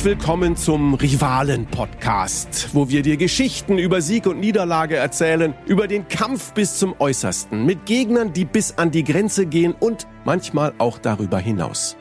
[0.00, 6.08] Herzlich willkommen zum Rivalen-Podcast, wo wir dir Geschichten über Sieg und Niederlage erzählen, über den
[6.08, 10.96] Kampf bis zum Äußersten, mit Gegnern, die bis an die Grenze gehen und manchmal auch
[10.96, 11.98] darüber hinaus.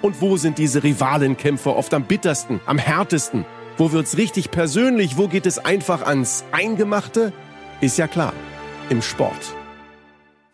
[0.00, 3.44] Und wo sind diese Rivalenkämpfe oft am bittersten, am härtesten?
[3.76, 5.16] Wo wird's richtig persönlich?
[5.16, 7.32] Wo geht es einfach ans Eingemachte?
[7.80, 8.32] Ist ja klar,
[8.90, 9.59] im Sport.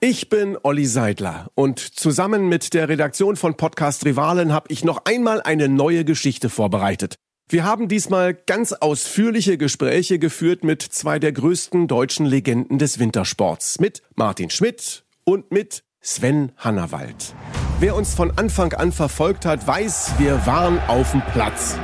[0.01, 5.07] Ich bin Olli Seidler und zusammen mit der Redaktion von Podcast Rivalen habe ich noch
[5.07, 7.15] einmal eine neue Geschichte vorbereitet.
[7.49, 13.81] Wir haben diesmal ganz ausführliche Gespräche geführt mit zwei der größten deutschen Legenden des Wintersports,
[13.81, 17.35] mit Martin Schmidt und mit Sven Hannawald.
[17.81, 21.79] Wer uns von Anfang an verfolgt hat, weiß, wir waren auf dem Platz.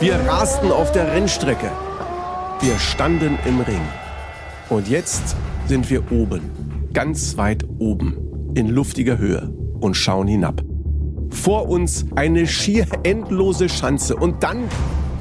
[0.00, 1.70] Wir rasten auf der Rennstrecke.
[2.60, 3.86] Wir standen im Ring.
[4.70, 5.36] Und jetzt
[5.66, 10.62] sind wir oben ganz weit oben, in luftiger Höhe und schauen hinab.
[11.30, 14.68] Vor uns eine schier endlose Schanze und dann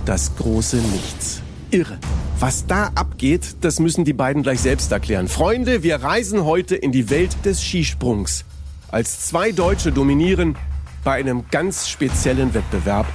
[0.05, 1.41] das große Nichts.
[1.71, 1.97] Irre.
[2.39, 5.27] Was da abgeht, das müssen die beiden gleich selbst erklären.
[5.27, 8.45] Freunde, wir reisen heute in die Welt des Skisprungs.
[8.91, 10.55] Als zwei Deutsche dominieren
[11.03, 13.07] bei einem ganz speziellen Wettbewerb,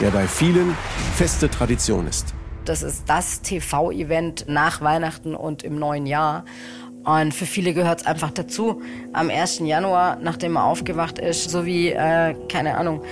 [0.00, 0.76] der bei vielen
[1.16, 2.34] feste Tradition ist.
[2.64, 6.44] Das ist das TV-Event nach Weihnachten und im neuen Jahr.
[7.04, 8.80] Und für viele gehört es einfach dazu,
[9.12, 9.60] am 1.
[9.60, 13.02] Januar, nachdem man aufgewacht ist, so wie, äh, keine Ahnung,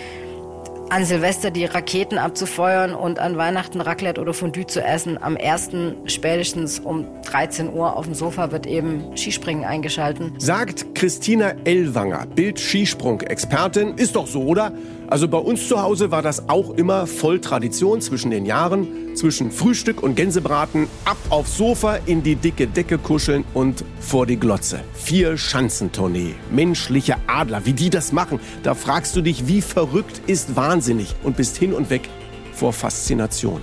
[0.91, 5.23] an Silvester die Raketen abzufeuern und an Weihnachten Raclette oder Fondue zu essen.
[5.23, 5.71] Am 1.
[6.07, 10.33] spätestens um 13 Uhr auf dem Sofa wird eben Skispringen eingeschalten.
[10.39, 13.95] Sagt Christina Ellwanger, Bild-Skisprung-Expertin.
[13.99, 14.73] Ist doch so, oder?
[15.11, 19.17] Also bei uns zu Hause war das auch immer voll Tradition zwischen den Jahren.
[19.17, 24.37] Zwischen Frühstück und Gänsebraten, ab aufs Sofa, in die dicke Decke kuscheln und vor die
[24.37, 24.85] Glotze.
[24.95, 26.37] Vier Schanzentournee.
[26.53, 28.39] Menschliche Adler, wie die das machen.
[28.63, 32.09] Da fragst du dich, wie verrückt ist wahnsinnig und bist hin und weg
[32.53, 33.63] vor Faszination.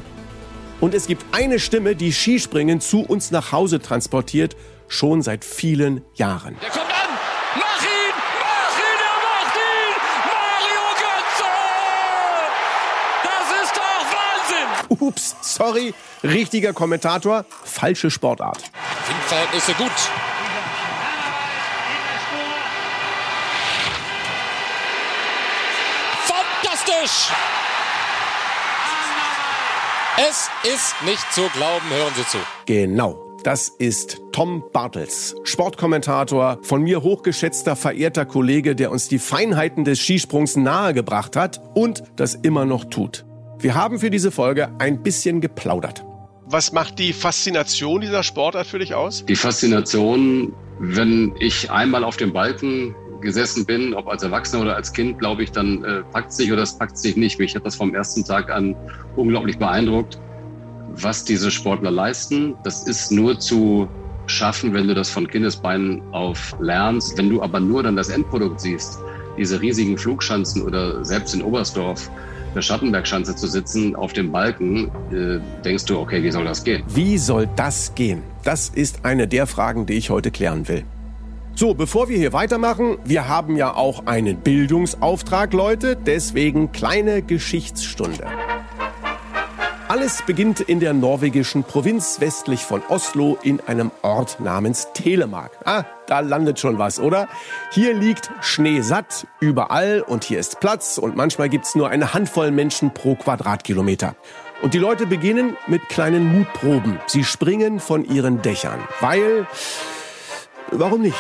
[0.82, 4.58] Und es gibt eine Stimme, die Skispringen zu uns nach Hause transportiert,
[4.90, 6.58] schon seit vielen Jahren.
[6.62, 7.18] Der kommt an!
[7.56, 7.97] Mach ihn!
[15.08, 18.62] Ups, sorry, richtiger Kommentator, falsche Sportart.
[19.08, 19.92] Windverhältnisse gut.
[26.26, 27.32] Fantastisch!
[30.30, 32.38] Es ist nicht zu glauben, hören Sie zu.
[32.66, 33.24] Genau.
[33.44, 40.00] Das ist Tom Bartels, Sportkommentator, von mir hochgeschätzter, verehrter Kollege, der uns die Feinheiten des
[40.00, 43.27] Skisprungs nahegebracht hat und das immer noch tut.
[43.60, 46.06] Wir haben für diese Folge ein bisschen geplaudert.
[46.46, 49.26] Was macht die Faszination dieser Sportart für dich aus?
[49.26, 54.94] Die Faszination, wenn ich einmal auf dem Balken gesessen bin, ob als Erwachsener oder als
[54.94, 57.40] Kind, glaube ich, dann äh, packt sich oder es packt sich nicht.
[57.40, 58.76] Mich hat das vom ersten Tag an
[59.16, 60.20] unglaublich beeindruckt,
[60.90, 62.56] was diese Sportler leisten.
[62.64, 63.90] Das ist nur zu
[64.28, 67.18] schaffen, wenn du das von Kindesbeinen auf lernst.
[67.18, 69.00] Wenn du aber nur dann das Endprodukt siehst,
[69.36, 72.12] diese riesigen Flugschanzen oder selbst in Oberstdorf
[72.58, 76.84] der Schattenbergschanze zu sitzen auf dem Balken, äh, denkst du, okay, wie soll das gehen?
[76.88, 78.24] Wie soll das gehen?
[78.44, 80.84] Das ist eine der Fragen, die ich heute klären will.
[81.54, 88.26] So, bevor wir hier weitermachen, wir haben ja auch einen Bildungsauftrag, Leute, deswegen kleine Geschichtsstunde.
[89.90, 95.52] Alles beginnt in der norwegischen Provinz westlich von Oslo in einem Ort namens Telemark.
[95.64, 97.30] Ah, da landet schon was, oder?
[97.72, 102.52] Hier liegt Schnee satt, überall und hier ist Platz und manchmal gibt's nur eine Handvoll
[102.52, 104.16] Menschen pro Quadratkilometer.
[104.62, 107.00] Und die Leute beginnen mit kleinen Mutproben.
[107.08, 109.48] Sie springen von ihren Dächern, weil...
[110.70, 111.16] Warum nicht?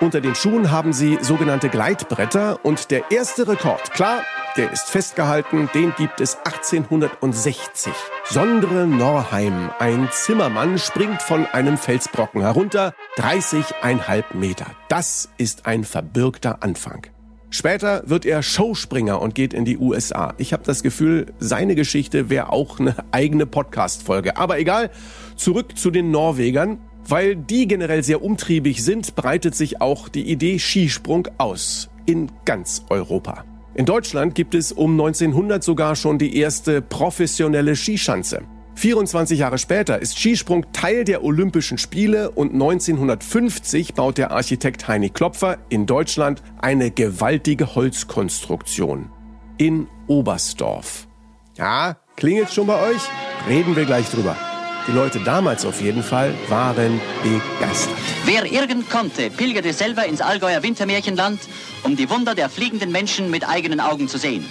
[0.00, 4.24] Unter den Schuhen haben sie sogenannte Gleitbretter und der erste Rekord, klar,
[4.56, 7.92] der ist festgehalten, den gibt es 1860.
[8.24, 14.66] Sondre Norheim, ein Zimmermann, springt von einem Felsbrocken herunter, 30,5 Meter.
[14.88, 17.06] Das ist ein verbürgter Anfang.
[17.50, 20.34] Später wird er Showspringer und geht in die USA.
[20.38, 24.36] Ich habe das Gefühl, seine Geschichte wäre auch eine eigene Podcast-Folge.
[24.36, 24.90] Aber egal,
[25.36, 26.78] zurück zu den Norwegern.
[27.06, 31.90] Weil die generell sehr umtriebig sind, breitet sich auch die Idee Skisprung aus.
[32.06, 33.44] In ganz Europa.
[33.76, 38.42] In Deutschland gibt es um 1900 sogar schon die erste professionelle Skischanze.
[38.76, 45.10] 24 Jahre später ist Skisprung Teil der Olympischen Spiele und 1950 baut der Architekt Heini
[45.10, 49.10] Klopfer in Deutschland eine gewaltige Holzkonstruktion.
[49.58, 51.08] In Oberstdorf.
[51.56, 53.02] Ja, klingelt schon bei euch?
[53.48, 54.36] Reden wir gleich drüber.
[54.86, 57.96] Die Leute damals auf jeden Fall waren begeistert.
[58.26, 61.40] Wer irgend konnte, pilgerte selber ins Allgäuer Wintermärchenland,
[61.84, 64.44] um die Wunder der fliegenden Menschen mit eigenen Augen zu sehen.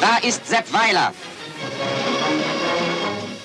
[0.00, 1.12] Da ist Sepp Weiler.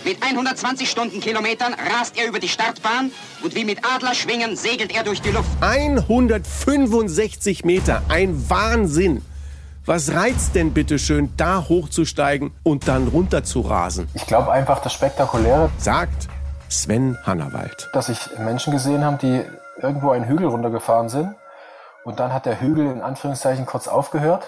[0.03, 3.11] Mit 120 Stundenkilometern rast er über die Startbahn
[3.43, 5.49] und wie mit Adlerschwingen segelt er durch die Luft.
[5.61, 9.23] 165 Meter, ein Wahnsinn.
[9.89, 14.07] Was reizt denn bitte schön, da hochzusteigen und dann runter zu rasen?
[14.13, 16.27] Ich glaube einfach das Spektakuläre, Sagt
[16.69, 17.89] Sven Hannawald.
[17.93, 19.43] dass ich Menschen gesehen habe, die
[19.81, 21.33] irgendwo einen Hügel runtergefahren sind
[22.03, 24.47] und dann hat der Hügel in Anführungszeichen kurz aufgehört.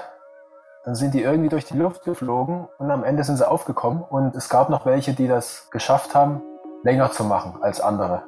[0.85, 4.35] Dann sind die irgendwie durch die Luft geflogen und am Ende sind sie aufgekommen und
[4.35, 6.43] es gab noch welche, die das geschafft haben,
[6.83, 8.21] länger zu machen als andere.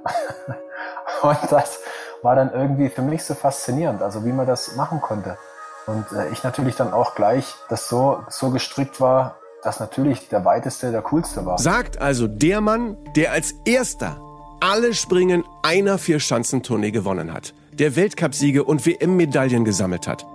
[1.21, 1.77] und das
[2.23, 5.37] war dann irgendwie für mich so faszinierend, also wie man das machen konnte.
[5.85, 10.45] Und äh, ich natürlich dann auch gleich das so, so gestrickt war, dass natürlich der
[10.45, 11.57] weiteste der coolste war.
[11.57, 14.19] Sagt also der Mann, der als erster
[14.59, 20.25] alle Springen einer Vierschanzentournee gewonnen hat, der Weltcupsiege und WM-Medaillen gesammelt hat.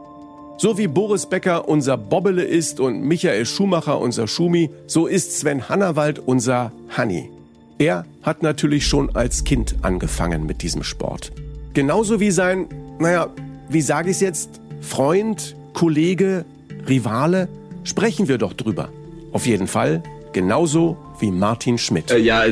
[0.59, 5.69] So wie Boris Becker unser Bobbele ist und Michael Schumacher unser Schumi, so ist Sven
[5.69, 7.31] Hannawald unser Hanni.
[7.79, 11.33] Er hat natürlich schon als Kind angefangen mit diesem Sport.
[11.75, 12.67] Genauso wie sein,
[12.99, 13.29] naja,
[13.69, 16.45] wie sage ich es jetzt, Freund, Kollege,
[16.89, 17.49] Rivale,
[17.85, 18.91] sprechen wir doch drüber.
[19.33, 20.03] Auf jeden Fall
[20.33, 22.11] genauso wie Martin Schmidt.
[22.11, 22.45] Äh, ja,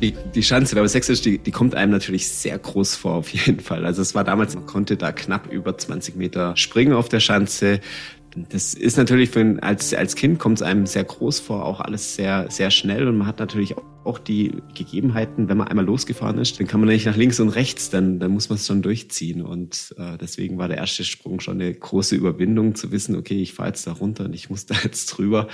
[0.00, 3.28] die, die Schanze, wenn man sächsisch, die, die kommt einem natürlich sehr groß vor, auf
[3.30, 3.84] jeden Fall.
[3.84, 7.80] Also es war damals, man konnte da knapp über 20 Meter springen auf der Schanze.
[8.50, 11.80] Das ist natürlich für ein, als, als Kind kommt es einem sehr groß vor, auch
[11.80, 15.84] alles sehr, sehr schnell und man hat natürlich auch, auch die Gegebenheiten, wenn man einmal
[15.84, 18.66] losgefahren ist, dann kann man nicht nach links und rechts, dann, dann muss man es
[18.66, 23.14] schon durchziehen und äh, deswegen war der erste Sprung schon eine große Überwindung zu wissen,
[23.16, 25.48] okay, ich fahre jetzt da runter und ich muss da jetzt drüber,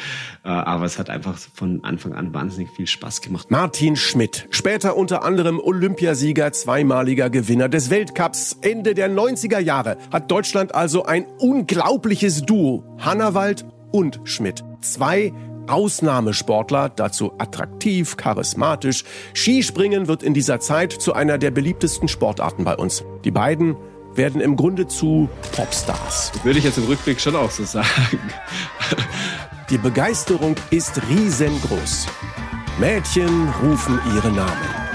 [0.44, 3.50] äh, aber es hat einfach von Anfang an wahnsinnig viel Spaß gemacht.
[3.50, 8.58] Martin Schmidt, später unter anderem Olympiasieger, zweimaliger Gewinner des Weltcups.
[8.60, 12.84] Ende der 90er Jahre hat Deutschland also ein unglaubliches Duo.
[12.98, 14.62] Hannawald und Schmidt.
[14.80, 15.32] Zwei
[15.68, 19.04] Ausnahmesportler, dazu attraktiv, charismatisch.
[19.34, 23.04] Skispringen wird in dieser Zeit zu einer der beliebtesten Sportarten bei uns.
[23.24, 23.76] Die beiden
[24.14, 26.32] werden im Grunde zu Popstars.
[26.42, 28.20] Würde ich jetzt im Rückblick schon auch so sagen.
[29.70, 32.06] Die Begeisterung ist riesengroß.
[32.78, 34.85] Mädchen rufen ihre Namen.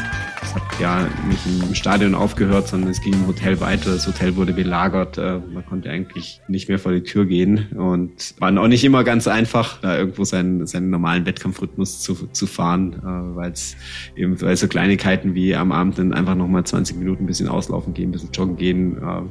[0.81, 3.91] Ja nicht im Stadion aufgehört, sondern es ging im Hotel weiter.
[3.91, 5.15] Das Hotel wurde belagert.
[5.19, 9.03] Äh, Man konnte eigentlich nicht mehr vor die Tür gehen und war auch nicht immer
[9.03, 13.75] ganz einfach, da irgendwo seinen, seinen normalen Wettkampfrhythmus zu, zu fahren, äh, weil es
[14.15, 17.93] eben weil so Kleinigkeiten wie am Abend dann einfach nochmal 20 Minuten ein bisschen auslaufen
[17.93, 18.97] gehen, ein bisschen joggen gehen.
[18.97, 19.21] äh,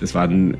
[0.00, 0.56] Das war dann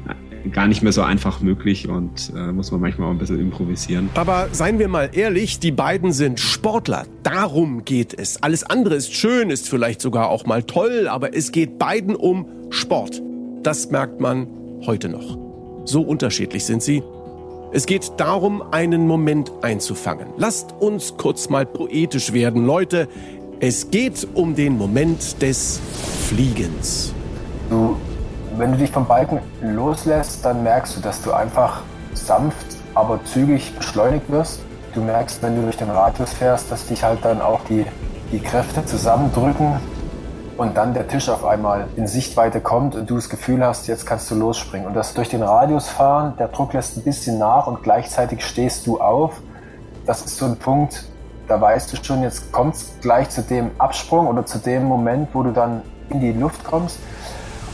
[0.52, 4.08] gar nicht mehr so einfach möglich und äh, muss man manchmal auch ein bisschen improvisieren.
[4.14, 7.06] Aber seien wir mal ehrlich, die beiden sind Sportler.
[7.22, 8.42] Darum geht es.
[8.42, 12.46] Alles andere ist schön, ist vielleicht sogar auch mal toll, aber es geht beiden um
[12.70, 13.22] Sport.
[13.62, 14.46] Das merkt man
[14.86, 15.38] heute noch.
[15.84, 17.02] So unterschiedlich sind sie.
[17.72, 20.28] Es geht darum, einen Moment einzufangen.
[20.36, 23.06] Lasst uns kurz mal poetisch werden, Leute.
[23.60, 25.80] Es geht um den Moment des
[26.28, 27.12] Fliegens.
[27.68, 27.96] Du,
[28.60, 31.80] wenn du dich vom Balken loslässt, dann merkst du, dass du einfach
[32.12, 34.60] sanft, aber zügig beschleunigt wirst.
[34.92, 37.86] Du merkst, wenn du durch den Radius fährst, dass dich halt dann auch die,
[38.30, 39.80] die Kräfte zusammendrücken
[40.58, 44.04] und dann der Tisch auf einmal in Sichtweite kommt und du das Gefühl hast, jetzt
[44.04, 44.86] kannst du losspringen.
[44.86, 48.86] Und das durch den Radius fahren, der Druck lässt ein bisschen nach und gleichzeitig stehst
[48.86, 49.40] du auf.
[50.04, 51.06] Das ist so ein Punkt,
[51.48, 55.30] da weißt du schon, jetzt kommt es gleich zu dem Absprung oder zu dem Moment,
[55.32, 56.98] wo du dann in die Luft kommst.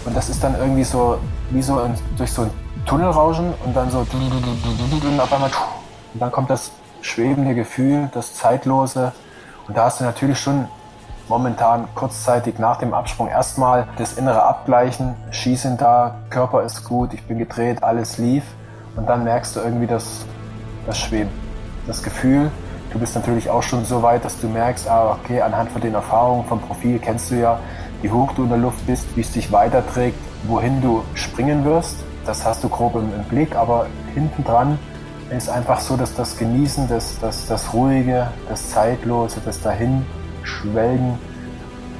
[0.06, 1.18] Und das ist dann irgendwie so,
[1.50, 2.50] wie so ein, durch so ein
[2.86, 5.50] Tunnelrauschen und dann so und auf einmal
[6.14, 6.70] und dann kommt das
[7.02, 9.12] schwebende Gefühl, das zeitlose.
[9.68, 10.66] Und da hast du natürlich schon
[11.28, 15.14] momentan kurzzeitig nach dem Absprung erstmal das innere Abgleichen.
[15.30, 18.44] Sind da, Körper ist gut, ich bin gedreht, alles lief.
[18.96, 20.24] Und dann merkst du irgendwie das,
[20.86, 21.30] das Schweben,
[21.86, 22.50] das Gefühl.
[22.92, 25.92] Du bist natürlich auch schon so weit, dass du merkst, ah, okay, anhand von den
[25.92, 27.58] Erfahrungen vom Profil kennst du ja,
[28.02, 31.96] wie hoch du in der Luft bist, wie es dich weiterträgt, wohin du springen wirst.
[32.24, 34.78] Das hast du grob im, im Blick, aber hinten dran
[35.30, 41.18] ist einfach so, dass das Genießen, das, das, das Ruhige, das Zeitlose, das Dahinschwelgen,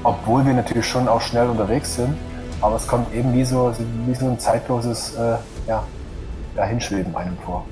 [0.05, 2.15] obwohl wir natürlich schon auch schnell unterwegs sind,
[2.61, 3.73] aber es kommt eben wie so,
[4.07, 5.37] wie so ein zeitloses äh,
[5.67, 5.83] ja,
[6.55, 7.67] Dahinschweben einem vor.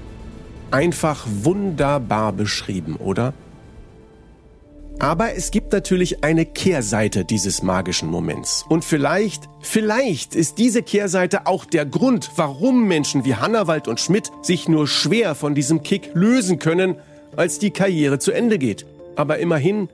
[0.71, 3.33] Einfach wunderbar beschrieben, oder?
[5.01, 8.65] Aber es gibt natürlich eine Kehrseite dieses magischen Moments.
[8.69, 14.31] Und vielleicht, vielleicht ist diese Kehrseite auch der Grund, warum Menschen wie Hannawald und Schmidt
[14.43, 16.97] sich nur schwer von diesem Kick lösen können,
[17.37, 18.87] als die Karriere zu Ende geht.
[19.17, 19.89] Aber immerhin,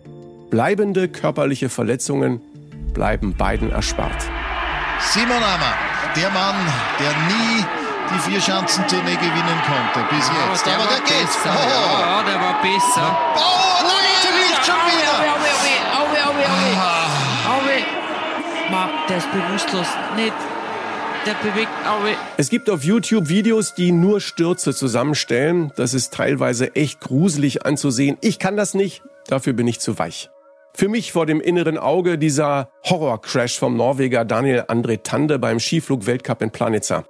[0.51, 2.41] bleibende körperliche Verletzungen
[2.93, 4.23] bleiben beiden erspart.
[5.13, 5.75] Simon Ammer,
[6.15, 6.57] der Mann,
[6.99, 7.65] der nie
[8.13, 10.67] die Vierschanzentournee gewinnen konnte bis jetzt.
[10.67, 11.27] der Aber war der geht.
[11.27, 11.57] besser.
[11.57, 13.19] Oh, Ja, der war besser.
[13.37, 14.00] oh
[14.61, 15.11] nicht schon wieder!
[15.21, 16.81] Auwe, auwe, auwe, auwe, auwe.
[17.49, 18.71] Auwe.
[18.71, 19.87] Ma, der ist bewusstlos.
[20.17, 20.35] Nicht.
[21.27, 22.15] Der bewegt Auwe.
[22.39, 25.71] Es gibt auf YouTube Videos, die nur Stürze zusammenstellen.
[25.77, 28.17] Das ist teilweise echt gruselig anzusehen.
[28.23, 29.03] Ich kann das nicht.
[29.27, 30.31] Dafür bin ich zu weich.
[30.75, 36.41] Für mich vor dem inneren Auge dieser Horrorcrash vom Norweger Daniel André Tande beim Skiflug-Weltcup
[36.43, 37.05] in Planitzer.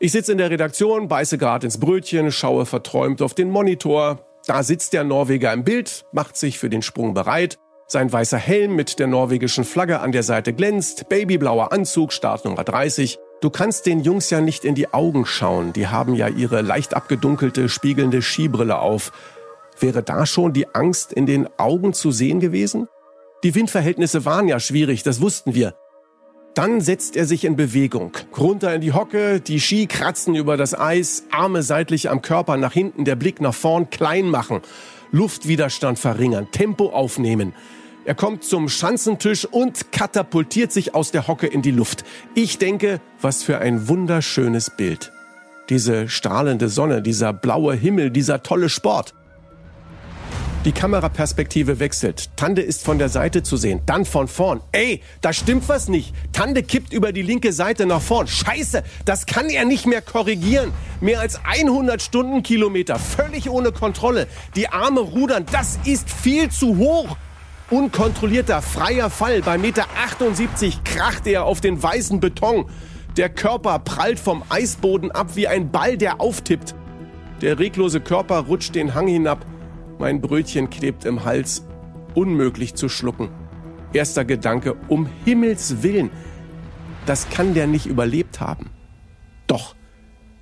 [0.00, 4.23] Ich sitze in der Redaktion, beiße gerade ins Brötchen, schaue verträumt auf den Monitor.
[4.46, 7.58] Da sitzt der Norweger im Bild, macht sich für den Sprung bereit.
[7.86, 13.18] Sein weißer Helm mit der norwegischen Flagge an der Seite glänzt, babyblauer Anzug, Startnummer 30.
[13.40, 16.94] Du kannst den Jungs ja nicht in die Augen schauen, die haben ja ihre leicht
[16.94, 19.12] abgedunkelte, spiegelnde Skibrille auf.
[19.80, 22.88] Wäre da schon die Angst in den Augen zu sehen gewesen?
[23.44, 25.74] Die Windverhältnisse waren ja schwierig, das wussten wir.
[26.54, 28.12] Dann setzt er sich in Bewegung.
[28.38, 32.72] Runter in die Hocke, die Ski kratzen über das Eis, Arme seitlich am Körper nach
[32.72, 34.60] hinten, der Blick nach vorn klein machen,
[35.10, 37.54] Luftwiderstand verringern, Tempo aufnehmen.
[38.04, 42.04] Er kommt zum Schanzentisch und katapultiert sich aus der Hocke in die Luft.
[42.36, 45.10] Ich denke, was für ein wunderschönes Bild.
[45.70, 49.14] Diese strahlende Sonne, dieser blaue Himmel, dieser tolle Sport.
[50.64, 52.30] Die Kameraperspektive wechselt.
[52.36, 54.62] Tande ist von der Seite zu sehen, dann von vorn.
[54.72, 56.14] Ey, da stimmt was nicht.
[56.32, 58.26] Tande kippt über die linke Seite nach vorn.
[58.26, 60.72] Scheiße, das kann er nicht mehr korrigieren.
[61.02, 64.26] Mehr als 100 Stundenkilometer, völlig ohne Kontrolle.
[64.56, 67.14] Die Arme rudern, das ist viel zu hoch.
[67.68, 69.42] Unkontrollierter freier Fall.
[69.42, 72.70] Bei Meter 78 kracht er auf den weißen Beton.
[73.18, 76.74] Der Körper prallt vom Eisboden ab wie ein Ball, der auftippt.
[77.42, 79.44] Der reglose Körper rutscht den Hang hinab.
[79.98, 81.64] Mein Brötchen klebt im Hals,
[82.14, 83.28] unmöglich zu schlucken.
[83.92, 86.10] Erster Gedanke, um Himmels willen,
[87.06, 88.70] das kann der nicht überlebt haben.
[89.46, 89.76] Doch,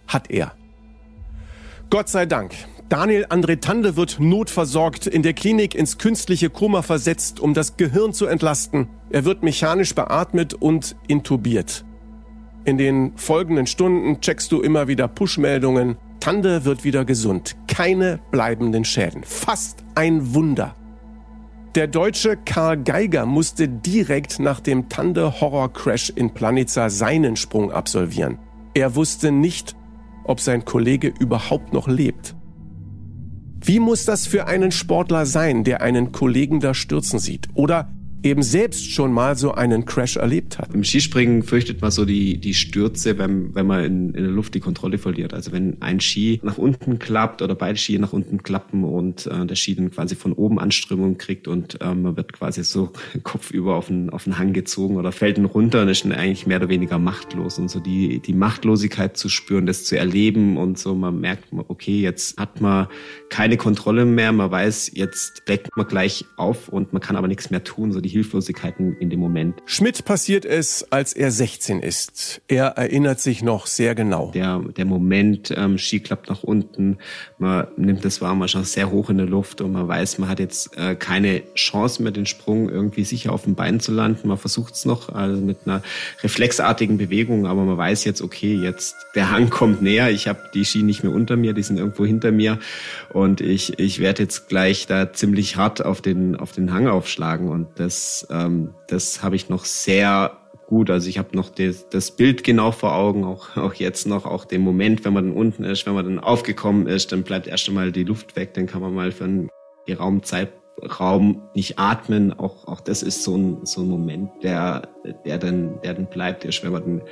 [0.07, 0.53] hat er.
[1.91, 2.55] Gott sei Dank.
[2.89, 8.13] Daniel André Tande wird notversorgt, in der Klinik ins künstliche Koma versetzt, um das Gehirn
[8.13, 8.89] zu entlasten.
[9.11, 11.85] Er wird mechanisch beatmet und intubiert.
[12.65, 15.97] In den folgenden Stunden checkst du immer wieder Push-Meldungen.
[16.21, 17.57] Tande wird wieder gesund.
[17.67, 19.25] Keine bleibenden Schäden.
[19.25, 20.77] Fast ein Wunder.
[21.75, 27.73] Der Deutsche Karl Geiger musste direkt nach dem Tande Horror Crash in Planica seinen Sprung
[27.73, 28.39] absolvieren.
[28.75, 29.75] Er wusste nicht,
[30.25, 32.37] ob sein Kollege überhaupt noch lebt.
[33.61, 37.49] Wie muss das für einen Sportler sein, der einen Kollegen da stürzen sieht?
[37.55, 37.92] Oder
[38.23, 40.73] eben selbst schon mal so einen Crash erlebt hat.
[40.75, 44.55] Im Skispringen fürchtet man so die, die Stürze, wenn, wenn man in, in der Luft
[44.55, 45.35] die Kontrolle verliert.
[45.35, 49.45] Also wenn ein Ski nach unten klappt oder beide Ski nach unten klappen und äh,
[49.47, 53.75] der Ski dann quasi von oben Anströmung kriegt und äh, man wird quasi so kopfüber
[53.75, 56.59] auf den, auf den Hang gezogen oder fällt dann runter und ist dann eigentlich mehr
[56.59, 60.95] oder weniger machtlos und so die, die Machtlosigkeit zu spüren, das zu erleben und so
[60.95, 62.87] man merkt, okay, jetzt hat man
[63.31, 67.51] keine Kontrolle mehr, man weiß, jetzt deckt man gleich auf und man kann aber nichts
[67.51, 69.61] mehr tun, so die Hilflosigkeiten in dem Moment.
[69.67, 72.41] Schmidt passiert es, als er 16 ist.
[72.49, 74.31] Er erinnert sich noch sehr genau.
[74.33, 76.99] Der, der Moment, ähm, Ski klappt nach unten,
[77.39, 80.29] man nimmt das wahr, man schon sehr hoch in der Luft und man weiß, man
[80.29, 84.29] hat jetzt äh, keine Chance mehr, den Sprung irgendwie sicher auf dem Bein zu landen.
[84.29, 85.83] Man versucht es noch, also mit einer
[86.23, 90.65] reflexartigen Bewegung, aber man weiß jetzt, okay, jetzt der Hang kommt näher, ich habe die
[90.65, 92.59] Ski nicht mehr unter mir, die sind irgendwo hinter mir
[93.13, 97.49] und ich, ich werde jetzt gleich da ziemlich hart auf den, auf den Hang aufschlagen
[97.49, 100.91] und das das, ähm, das habe ich noch sehr gut.
[100.91, 104.45] Also ich habe noch das, das Bild genau vor Augen, auch, auch jetzt noch, auch
[104.45, 107.69] den Moment, wenn man dann unten ist, wenn man dann aufgekommen ist, dann bleibt erst
[107.69, 109.51] einmal die Luft weg, dann kann man mal für einen
[109.89, 112.33] Raumzeitraum nicht atmen.
[112.33, 114.89] Auch, auch das ist so ein, so ein Moment, der,
[115.25, 117.03] der dann, der dann bleibt, ist, wenn man dann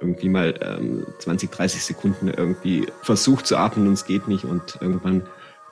[0.00, 4.76] irgendwie mal ähm, 20, 30 Sekunden irgendwie versucht zu atmen und es geht nicht und
[4.82, 5.22] irgendwann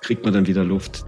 [0.01, 1.05] kriegt man dann wieder Luft.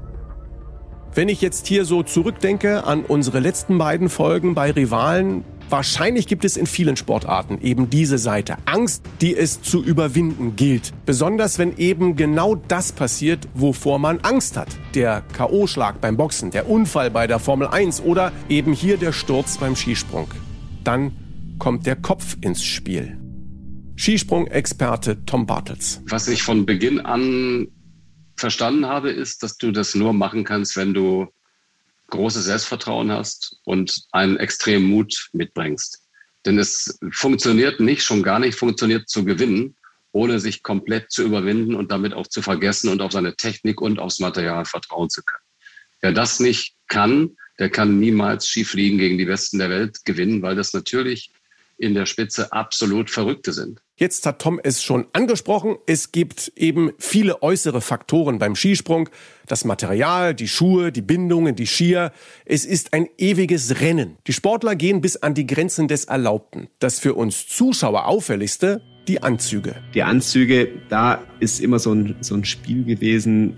[1.16, 6.44] Wenn ich jetzt hier so zurückdenke an unsere letzten beiden Folgen bei Rivalen, wahrscheinlich gibt
[6.44, 8.58] es in vielen Sportarten eben diese Seite.
[8.66, 10.92] Angst, die es zu überwinden gilt.
[11.06, 14.68] Besonders wenn eben genau das passiert, wovor man Angst hat.
[14.94, 19.56] Der K.O.-Schlag beim Boxen, der Unfall bei der Formel 1 oder eben hier der Sturz
[19.56, 20.28] beim Skisprung.
[20.85, 21.12] Dann
[21.58, 23.18] kommt der Kopf ins Spiel.
[23.96, 26.02] Skisprung-Experte Tom Bartels.
[26.11, 27.68] Was ich von Beginn an
[28.37, 31.33] verstanden habe, ist, dass du das nur machen kannst, wenn du
[32.09, 36.02] großes Selbstvertrauen hast und einen extremen Mut mitbringst.
[36.45, 39.76] Denn es funktioniert nicht, schon gar nicht funktioniert zu gewinnen,
[40.12, 43.99] ohne sich komplett zu überwinden und damit auch zu vergessen und auf seine Technik und
[43.99, 45.43] aufs Material vertrauen zu können.
[46.00, 50.55] Wer das nicht kann, der kann niemals Skifliegen gegen die Besten der Welt gewinnen, weil
[50.55, 51.33] das natürlich
[51.78, 53.80] in der Spitze absolut Verrückte sind.
[53.99, 55.76] Jetzt hat Tom es schon angesprochen.
[55.87, 59.09] Es gibt eben viele äußere Faktoren beim Skisprung.
[59.47, 62.12] Das Material, die Schuhe, die Bindungen, die Skier.
[62.45, 64.18] Es ist ein ewiges Rennen.
[64.26, 66.68] Die Sportler gehen bis an die Grenzen des Erlaubten.
[66.78, 69.76] Das für uns Zuschauer auffälligste, die Anzüge.
[69.95, 73.56] Die Anzüge, da ist immer so ein, so ein Spiel gewesen.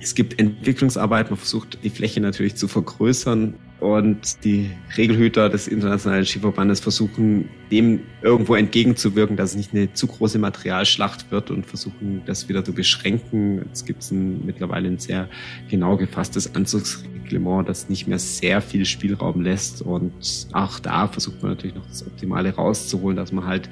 [0.00, 6.24] Es gibt Entwicklungsarbeit, man versucht die Fläche natürlich zu vergrößern und die Regelhüter des Internationalen
[6.24, 12.22] Skiverbandes versuchen, dem irgendwo entgegenzuwirken, dass es nicht eine zu große Materialschlacht wird und versuchen,
[12.24, 13.68] das wieder zu beschränken.
[13.72, 15.28] Es gibt ein, mittlerweile ein sehr
[15.68, 19.82] genau gefasstes Anzugsreglement, das nicht mehr sehr viel Spielraum lässt.
[19.82, 23.68] Und auch da versucht man natürlich noch das Optimale rauszuholen, dass man halt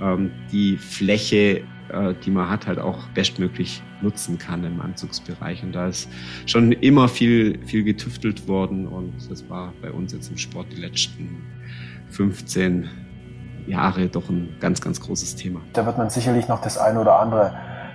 [0.00, 1.62] ähm, die Fläche
[2.24, 5.62] die man hat, halt auch bestmöglich nutzen kann im Anzugsbereich.
[5.62, 6.08] Und da ist
[6.46, 10.80] schon immer viel, viel getüftelt worden und das war bei uns jetzt im Sport die
[10.80, 11.42] letzten
[12.10, 12.88] 15
[13.66, 15.60] Jahre doch ein ganz, ganz großes Thema.
[15.72, 17.54] Da wird man sicherlich noch das eine oder andere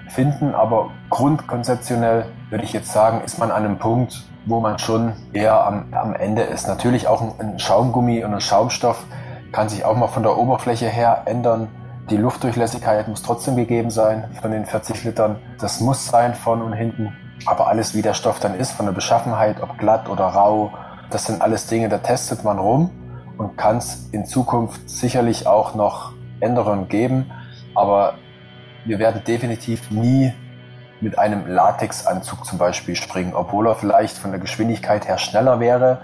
[0.09, 5.13] finden, aber grundkonzeptionell würde ich jetzt sagen, ist man an einem Punkt, wo man schon
[5.33, 6.67] eher am, am Ende ist.
[6.67, 9.05] Natürlich auch ein Schaumgummi und ein Schaumstoff
[9.51, 11.67] kann sich auch mal von der Oberfläche her ändern.
[12.09, 15.35] Die Luftdurchlässigkeit muss trotzdem gegeben sein von den 40 Litern.
[15.59, 17.13] Das muss sein von und hinten.
[17.45, 20.71] Aber alles, wie der Stoff dann ist, von der Beschaffenheit, ob glatt oder rau,
[21.09, 22.91] das sind alles Dinge, da testet man rum
[23.37, 27.29] und kann es in Zukunft sicherlich auch noch Änderungen geben.
[27.75, 28.13] Aber
[28.85, 30.33] wir werden definitiv nie
[31.01, 35.99] mit einem Latexanzug zum Beispiel springen, obwohl er vielleicht von der Geschwindigkeit her schneller wäre.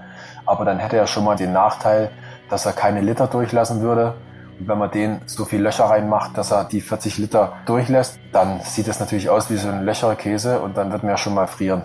[0.46, 2.10] Aber dann hätte er schon mal den Nachteil,
[2.50, 4.16] dass er keine Liter durchlassen würde
[4.60, 8.88] wenn man den so viel Löcher reinmacht, dass er die 40 Liter durchlässt, dann sieht
[8.88, 11.84] es natürlich aus wie so ein Löcherkäse und dann wird man ja schon mal frieren.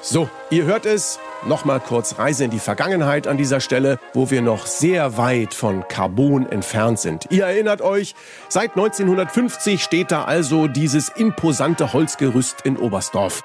[0.00, 1.18] So, ihr hört es.
[1.46, 5.86] Nochmal kurz Reise in die Vergangenheit an dieser Stelle, wo wir noch sehr weit von
[5.88, 7.26] Carbon entfernt sind.
[7.30, 8.14] Ihr erinnert euch,
[8.48, 13.42] seit 1950 steht da also dieses imposante Holzgerüst in Oberstdorf.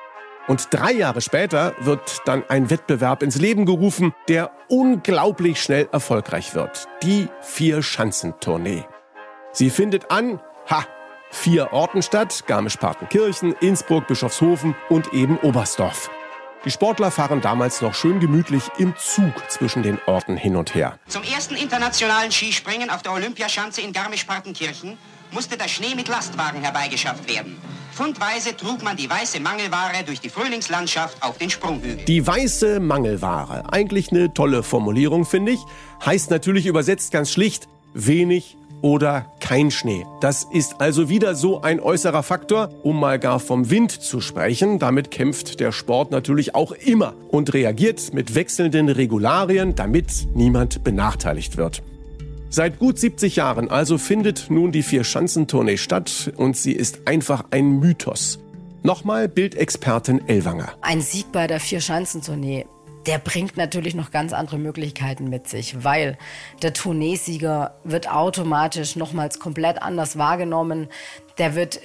[0.50, 6.56] Und drei Jahre später wird dann ein Wettbewerb ins Leben gerufen, der unglaublich schnell erfolgreich
[6.56, 6.88] wird.
[7.04, 8.84] Die Vier-Schanzentournee.
[9.52, 10.86] Sie findet an, ha,
[11.30, 16.10] vier Orten statt, Garmisch-Partenkirchen, Innsbruck, Bischofshofen und eben Oberstdorf.
[16.66, 20.98] Die Sportler fahren damals noch schön gemütlich im Zug zwischen den Orten hin und her.
[21.08, 24.98] Zum ersten internationalen Skispringen auf der Olympiaschanze in Garmisch-Partenkirchen
[25.32, 27.58] musste der Schnee mit Lastwagen herbeigeschafft werden.
[27.92, 32.06] Fundweise trug man die weiße Mangelware durch die Frühlingslandschaft auf den Sprunghügel.
[32.06, 33.64] Die weiße Mangelware.
[33.74, 35.60] Eigentlich eine tolle Formulierung, finde ich.
[36.06, 40.06] Heißt natürlich übersetzt ganz schlicht wenig oder kein Schnee.
[40.22, 44.80] Das ist also wieder so ein äußerer Faktor, um mal gar vom Wind zu sprechen.
[44.80, 51.58] Damit kämpft der Sport natürlich auch immer und reagiert mit wechselnden Regularien, damit niemand benachteiligt
[51.58, 51.82] wird.
[52.52, 57.80] Seit gut 70 Jahren also findet nun die Vier-Schanzentournee statt und sie ist einfach ein
[57.80, 58.40] Mythos.
[58.82, 60.74] Nochmal Bildexpertin Elwanger.
[60.82, 62.66] Ein Sieg bei der Vier-Schanzentournee
[63.06, 66.18] der bringt natürlich noch ganz andere Möglichkeiten mit sich, weil
[66.62, 70.90] der Tourneesieger wird automatisch nochmals komplett anders wahrgenommen.
[71.38, 71.80] Der wird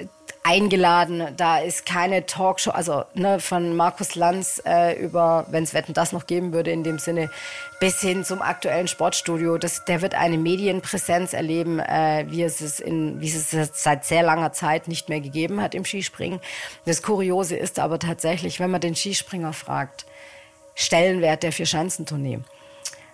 [0.45, 1.35] eingeladen.
[1.37, 6.13] Da ist keine Talkshow, also ne, von Markus Lanz äh, über, wenn es Wetten das
[6.13, 7.31] noch geben würde in dem Sinne,
[7.81, 9.57] bis hin zum aktuellen Sportstudio.
[9.57, 14.05] Das, der wird eine Medienpräsenz erleben, äh, wie es es in, wie es es seit
[14.05, 16.41] sehr langer Zeit nicht mehr gegeben hat im Skispringen.
[16.85, 20.05] Das Kuriose ist aber tatsächlich, wenn man den Skispringer fragt,
[20.75, 22.41] Stellenwert der Vierschanzentournee.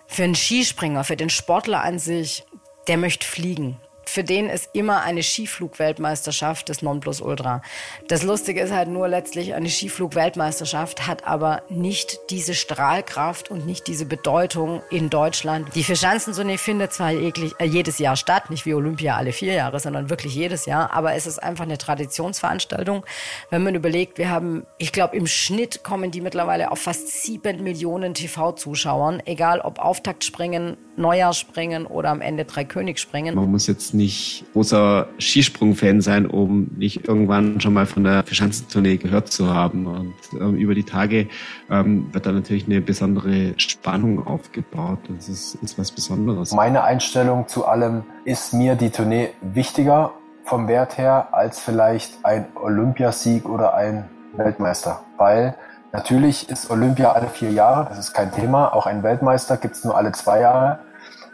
[0.05, 2.43] Für einen Skispringer, für den Sportler an sich,
[2.87, 3.79] der möchte fliegen
[4.11, 7.61] für den ist immer eine Skiflugweltmeisterschaft das Nonplusultra.
[8.09, 13.87] Das Lustige ist halt nur letztlich, eine Skiflugweltmeisterschaft hat aber nicht diese Strahlkraft und nicht
[13.87, 15.73] diese Bedeutung in Deutschland.
[15.75, 19.79] Die Vierschanzentournee findet zwar jeglich, äh, jedes Jahr statt, nicht wie Olympia alle vier Jahre,
[19.79, 23.05] sondern wirklich jedes Jahr, aber es ist einfach eine Traditionsveranstaltung.
[23.49, 27.63] Wenn man überlegt, wir haben, ich glaube, im Schnitt kommen die mittlerweile auf fast sieben
[27.63, 33.35] Millionen TV-Zuschauern, egal ob Auftaktspringen, Neujahrspringen oder am Ende Dreikönigsspringen.
[33.35, 38.97] Man muss jetzt nicht großer Skisprung-Fan sein, um nicht irgendwann schon mal von der Verschanzentournee
[38.97, 39.85] gehört zu haben.
[39.85, 41.27] Und ähm, über die Tage
[41.69, 44.99] ähm, wird da natürlich eine besondere Spannung aufgebaut.
[45.15, 46.53] Das ist, ist was Besonderes.
[46.53, 50.13] Meine Einstellung zu allem ist mir die Tournee wichtiger
[50.45, 55.55] vom Wert her als vielleicht ein Olympiasieg oder ein Weltmeister, weil
[55.93, 58.73] Natürlich ist Olympia alle vier Jahre, das ist kein Thema.
[58.73, 60.79] Auch ein Weltmeister gibt es nur alle zwei Jahre.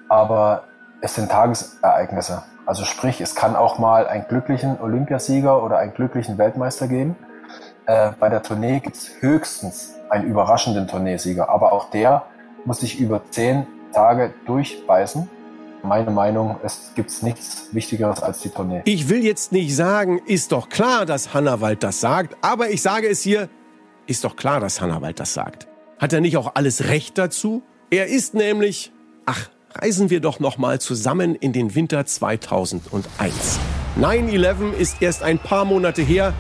[0.10, 0.64] Aber
[1.02, 2.42] es sind Tagesereignisse.
[2.68, 7.16] Also sprich, es kann auch mal einen glücklichen Olympiasieger oder einen glücklichen Weltmeister geben.
[7.86, 11.48] Äh, bei der Tournee gibt es höchstens einen überraschenden Tourneesieger.
[11.48, 12.26] Aber auch der
[12.66, 15.30] muss sich über zehn Tage durchbeißen.
[15.82, 18.82] Meine Meinung, es gibt nichts Wichtigeres als die Tournee.
[18.84, 23.08] Ich will jetzt nicht sagen, ist doch klar, dass Hannawald das sagt, aber ich sage
[23.08, 23.48] es hier,
[24.08, 25.70] ist doch klar, dass Hannawald das sagt.
[26.00, 27.64] Hat er nicht auch alles Recht dazu?
[27.90, 28.92] Er ist nämlich,
[29.26, 29.50] ach,
[29.82, 33.60] reisen wir doch noch mal zusammen in den Winter 2001.
[34.00, 36.34] 9-11 ist erst ein paar Monate her.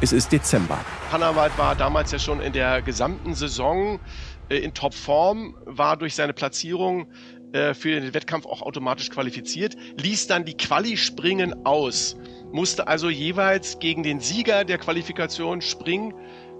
[0.00, 0.78] Es ist Dezember.
[1.10, 4.00] Hannawald war damals ja schon in der gesamten Saison
[4.48, 7.06] äh, in Topform, war durch seine Platzierung
[7.52, 12.16] äh, für den Wettkampf auch automatisch qualifiziert, ließ dann die Quali-Springen aus,
[12.52, 16.12] musste also jeweils gegen den Sieger der Qualifikation springen.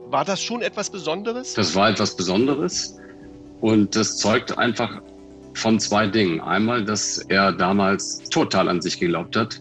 [0.06, 1.54] War das schon etwas Besonderes?
[1.54, 2.98] Das war etwas Besonderes
[3.60, 5.02] und das zeugt einfach
[5.54, 6.40] von zwei Dingen.
[6.40, 9.60] Einmal, dass er damals total an sich geglaubt hat,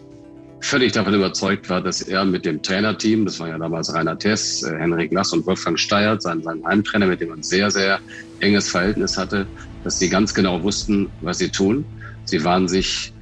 [0.64, 4.64] völlig davon überzeugt war, dass er mit dem Trainerteam, das war ja damals Rainer Tess,
[4.64, 8.00] äh, Henrik Lass und Wolfgang Steyert, sein, sein Heimtrainer, mit dem ein sehr, sehr
[8.40, 9.46] enges Verhältnis hatte,
[9.84, 11.86] dass sie ganz genau wussten, was sie tun.
[12.26, 13.14] Sie waren sich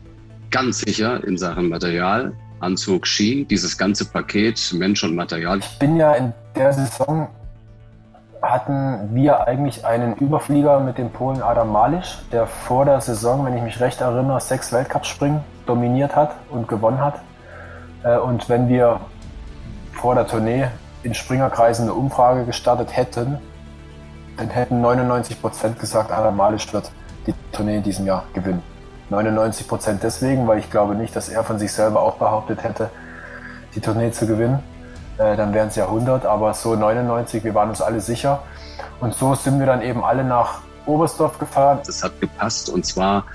[0.52, 5.60] ganz sicher in Sachen Material, Anzug, Ski, dieses ganze Paket Mensch und Material.
[5.60, 7.28] Ich bin ja in der Saison
[8.41, 13.56] hatten wir eigentlich einen Überflieger mit dem Polen Adam Malisch, der vor der Saison, wenn
[13.56, 17.19] ich mich recht erinnere, sechs Weltcup-Springen dominiert hat und gewonnen hat.
[18.04, 18.99] Äh, und wenn wir
[19.93, 20.67] vor der Tournee
[21.04, 23.38] in Springerkreisen eine Umfrage gestartet hätten,
[24.38, 26.91] dann hätten 99 Prozent gesagt, Adam Malisch wird
[27.27, 28.63] die Tournee in diesem Jahr gewinnen.
[29.10, 32.89] 99 Prozent deswegen, weil ich glaube nicht, dass er von sich selber auch behauptet hätte,
[33.75, 34.60] die Tournee zu gewinnen.
[35.22, 38.44] Äh, dann wären es ja 100, aber so 99, wir waren uns alle sicher.
[39.00, 41.80] Und so sind wir dann eben alle nach Oberstdorf gefahren.
[41.86, 43.26] Das hat gepasst und zwar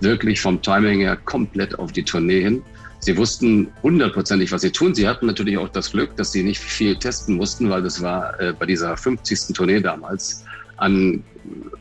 [0.00, 2.62] wirklich vom Timing her komplett auf die Tournee hin.
[2.98, 4.94] Sie wussten hundertprozentig, was sie tun.
[4.94, 8.38] Sie hatten natürlich auch das Glück, dass sie nicht viel testen mussten, weil das war
[8.40, 9.54] äh, bei dieser 50.
[9.54, 10.44] Tournee damals
[10.78, 11.22] an,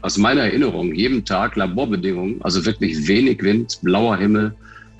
[0.01, 4.53] aus meiner Erinnerung, jeden Tag Laborbedingungen, also wirklich wenig Wind, blauer Himmel,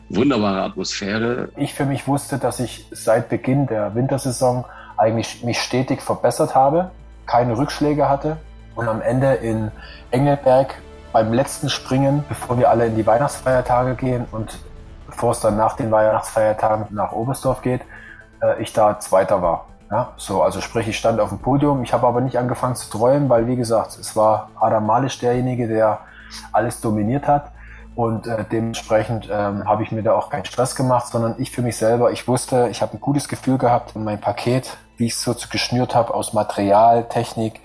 [0.10, 1.50] wunderbare Atmosphäre.
[1.56, 4.66] Ich für mich wusste, dass ich seit Beginn der Wintersaison
[4.98, 6.92] eigentlich mich stetig verbessert habe,
[7.26, 8.38] keine Rückschläge hatte
[8.76, 9.72] und am Ende in
[10.12, 10.76] Engelberg
[11.12, 14.60] beim letzten Springen, bevor wir alle in die Weihnachtsfeiertage gehen und
[15.08, 17.82] bevor es dann nach den Weihnachtsfeiertagen nach Oberstdorf geht,
[18.42, 19.68] äh, ich da Zweiter war.
[19.92, 21.84] Ja, so, also sprich, ich stand auf dem Podium.
[21.84, 25.68] Ich habe aber nicht angefangen zu träumen, weil wie gesagt, es war Adam Malisch derjenige,
[25.68, 26.00] der
[26.52, 27.52] alles dominiert hat.
[27.96, 31.62] Und äh, dementsprechend ähm, habe ich mir da auch keinen Stress gemacht, sondern ich für
[31.62, 35.14] mich selber, ich wusste, ich habe ein gutes Gefühl gehabt und mein Paket, wie ich
[35.14, 37.62] es so geschnürt habe aus Material, Technik,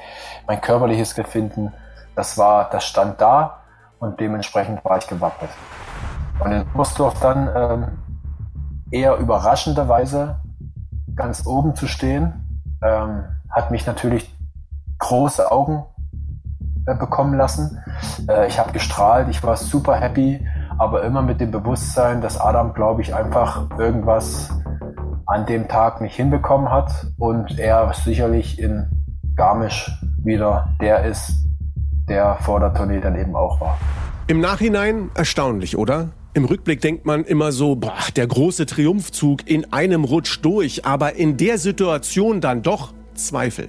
[0.47, 1.73] mein körperliches Befinden,
[2.15, 3.63] das war, das stand da
[3.99, 5.51] und dementsprechend war ich gewappnet.
[6.39, 7.99] Und in Ostdorf dann ähm,
[8.93, 10.37] eher überraschenderweise
[11.17, 14.33] ganz oben zu stehen, ähm, hat mich natürlich
[14.99, 15.85] große Augen
[16.95, 17.79] bekommen lassen.
[18.29, 20.47] Äh, ich habe gestrahlt, ich war super happy,
[20.79, 24.51] aber immer mit dem Bewusstsein, dass Adam, glaube ich, einfach irgendwas
[25.27, 28.89] an dem Tag nicht hinbekommen hat und er sicherlich in
[29.37, 29.91] Garmisch
[30.23, 31.33] wieder der ist,
[32.09, 33.79] der vor der Tournee dann eben auch war.
[34.27, 36.09] Im Nachhinein erstaunlich, oder?
[36.35, 41.15] Im Rückblick denkt man immer so, boah, der große Triumphzug in einem Rutsch durch, aber
[41.15, 43.69] in der Situation dann doch Zweifel.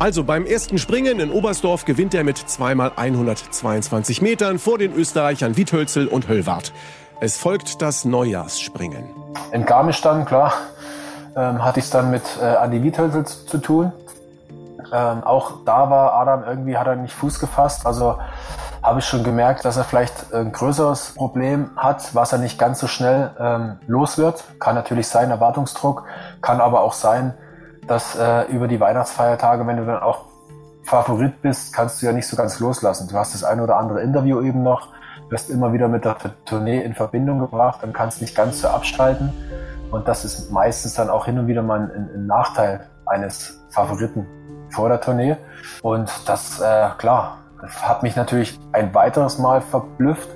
[0.00, 5.56] Also beim ersten Springen in Oberstdorf gewinnt er mit zweimal 122 Metern vor den Österreichern
[5.56, 6.72] Wiethölzel und Höllwart.
[7.20, 9.08] Es folgt das Neujahrsspringen.
[9.50, 10.52] In Garmisch dann, klar,
[11.34, 13.92] ähm, hatte ich es dann mit äh, Andi Wiethölzel zu, tun.
[14.92, 17.84] Ähm, auch da war Adam irgendwie, hat er nicht Fuß gefasst.
[17.84, 18.18] Also
[18.84, 22.78] habe ich schon gemerkt, dass er vielleicht ein größeres Problem hat, was er nicht ganz
[22.78, 24.44] so schnell ähm, los wird.
[24.60, 26.04] Kann natürlich sein, Erwartungsdruck,
[26.40, 27.34] kann aber auch sein,
[27.88, 30.26] dass äh, über die Weihnachtsfeiertage, wenn du dann auch
[30.84, 33.08] Favorit bist, kannst du ja nicht so ganz loslassen.
[33.08, 34.88] Du hast das ein oder andere Interview eben noch,
[35.28, 39.32] wirst immer wieder mit der Tournee in Verbindung gebracht und kannst nicht ganz so abschalten.
[39.90, 44.26] Und das ist meistens dann auch hin und wieder mal ein, ein Nachteil eines Favoriten
[44.70, 45.36] vor der Tournee.
[45.82, 47.38] Und das, äh, klar,
[47.82, 50.28] hat mich natürlich ein weiteres Mal verblüfft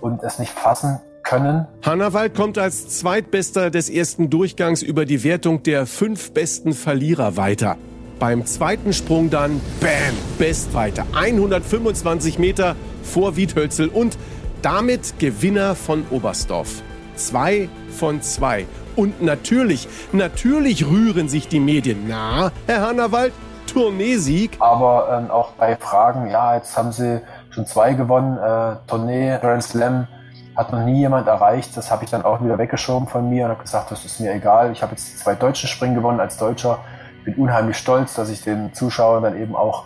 [0.00, 1.00] und es nicht fassen
[1.32, 1.66] können.
[1.82, 7.76] Hannawald kommt als Zweitbester des ersten Durchgangs über die Wertung der fünf besten Verlierer weiter.
[8.18, 11.06] Beim zweiten Sprung dann, bam, Bestweiter.
[11.14, 14.16] 125 Meter vor Wiedhölzel und
[14.60, 16.82] damit Gewinner von Oberstdorf.
[17.16, 18.66] Zwei von zwei.
[18.94, 22.04] Und natürlich, natürlich rühren sich die Medien.
[22.08, 23.32] Na, Herr Hannawald,
[23.66, 24.56] Tourneesieg.
[24.60, 29.62] Aber ähm, auch bei Fragen, ja, jetzt haben sie schon zwei gewonnen, äh, Tournee, Grand
[29.62, 30.06] Slam,
[30.56, 31.76] hat noch nie jemand erreicht.
[31.76, 34.32] Das habe ich dann auch wieder weggeschoben von mir und habe gesagt, das ist mir
[34.32, 34.72] egal.
[34.72, 36.78] Ich habe jetzt zwei deutsche Springen gewonnen als Deutscher.
[37.24, 39.84] Bin unheimlich stolz, dass ich den Zuschauern dann eben auch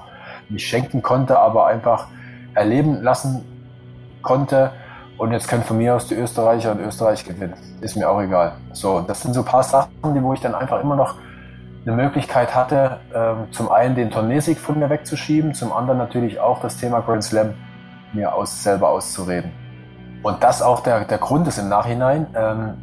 [0.48, 2.08] nicht schenken konnte, aber einfach
[2.54, 3.44] erleben lassen
[4.22, 4.72] konnte.
[5.18, 7.54] Und jetzt können von mir aus die Österreicher und Österreich gewinnen.
[7.80, 8.56] Ist mir auch egal.
[8.72, 11.14] So, das sind so ein paar Sachen, die, wo ich dann einfach immer noch
[11.86, 16.60] eine Möglichkeit hatte, ähm, zum einen den Turniersieg von mir wegzuschieben, zum anderen natürlich auch
[16.60, 17.54] das Thema Grand Slam
[18.12, 19.65] mir aus, selber auszureden.
[20.26, 22.74] Und das auch der, der Grund ist im Nachhinein, ähm,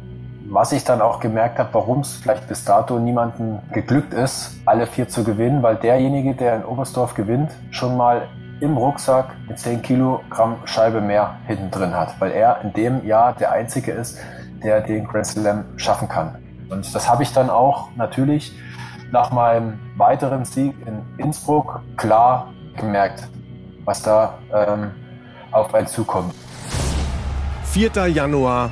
[0.48, 4.86] was ich dann auch gemerkt habe, warum es vielleicht bis dato niemandem geglückt ist, alle
[4.86, 8.28] vier zu gewinnen, weil derjenige, der in Oberstdorf gewinnt, schon mal
[8.60, 13.34] im Rucksack mit 10 Kilogramm Scheibe mehr hinten drin hat, weil er in dem Jahr
[13.34, 14.18] der Einzige ist,
[14.62, 16.42] der den Grand Slam schaffen kann.
[16.70, 18.56] Und das habe ich dann auch natürlich
[19.12, 23.28] nach meinem weiteren Sieg in Innsbruck klar gemerkt,
[23.84, 24.92] was da ähm,
[25.52, 26.32] auf einen zukommt.
[27.74, 28.06] 4.
[28.06, 28.70] Januar,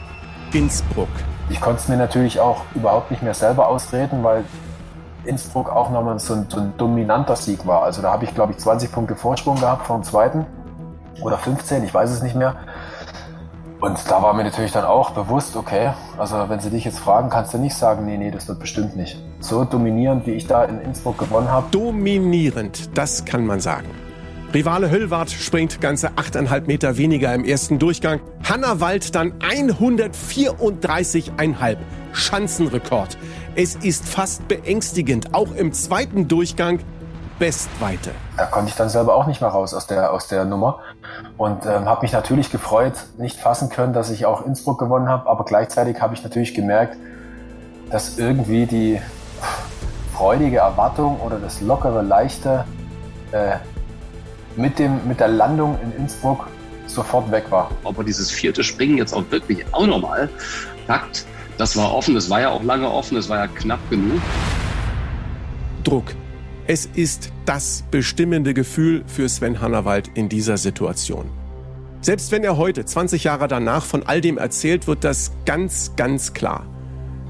[0.52, 1.08] Innsbruck.
[1.50, 4.44] Ich konnte es mir natürlich auch überhaupt nicht mehr selber ausreden, weil
[5.24, 7.82] Innsbruck auch nochmal so ein, so ein dominanter Sieg war.
[7.82, 10.46] Also da habe ich, glaube ich, 20 Punkte Vorsprung gehabt vom zweiten
[11.20, 12.54] oder 15, ich weiß es nicht mehr.
[13.80, 17.28] Und da war mir natürlich dann auch bewusst, okay, also wenn sie dich jetzt fragen,
[17.28, 19.20] kannst du nicht sagen, nee, nee, das wird bestimmt nicht.
[19.40, 21.66] So dominierend, wie ich da in Innsbruck gewonnen habe.
[21.72, 23.88] Dominierend, das kann man sagen.
[24.54, 28.20] Rivale Höllwart springt ganze 8,5 Meter weniger im ersten Durchgang.
[28.46, 31.78] Hanna Wald dann 134,5.
[32.12, 33.16] Schanzenrekord.
[33.54, 36.80] Es ist fast beängstigend, auch im zweiten Durchgang
[37.38, 38.10] Bestweite.
[38.36, 40.80] Da konnte ich dann selber auch nicht mehr raus aus der, aus der Nummer
[41.38, 45.30] und ähm, habe mich natürlich gefreut, nicht fassen können, dass ich auch Innsbruck gewonnen habe,
[45.30, 46.98] aber gleichzeitig habe ich natürlich gemerkt,
[47.90, 49.00] dass irgendwie die
[50.12, 52.66] freudige Erwartung oder das lockere, leichte
[53.32, 53.56] äh,
[54.56, 56.46] mit, dem, mit der Landung in Innsbruck
[56.86, 57.70] sofort weg war.
[57.84, 60.28] Ob er dieses vierte Springen jetzt auch wirklich auch nochmal
[60.86, 61.26] packt,
[61.58, 64.20] das war offen, es war ja auch lange offen, es war ja knapp genug.
[65.84, 66.14] Druck.
[66.66, 71.26] Es ist das bestimmende Gefühl für Sven Hannawald in dieser Situation.
[72.00, 76.32] Selbst wenn er heute, 20 Jahre danach, von all dem erzählt, wird das ganz, ganz
[76.32, 76.66] klar.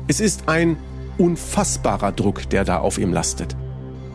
[0.08, 0.76] Es ist ein
[1.18, 3.56] unfassbarer Druck, der da auf ihm lastet.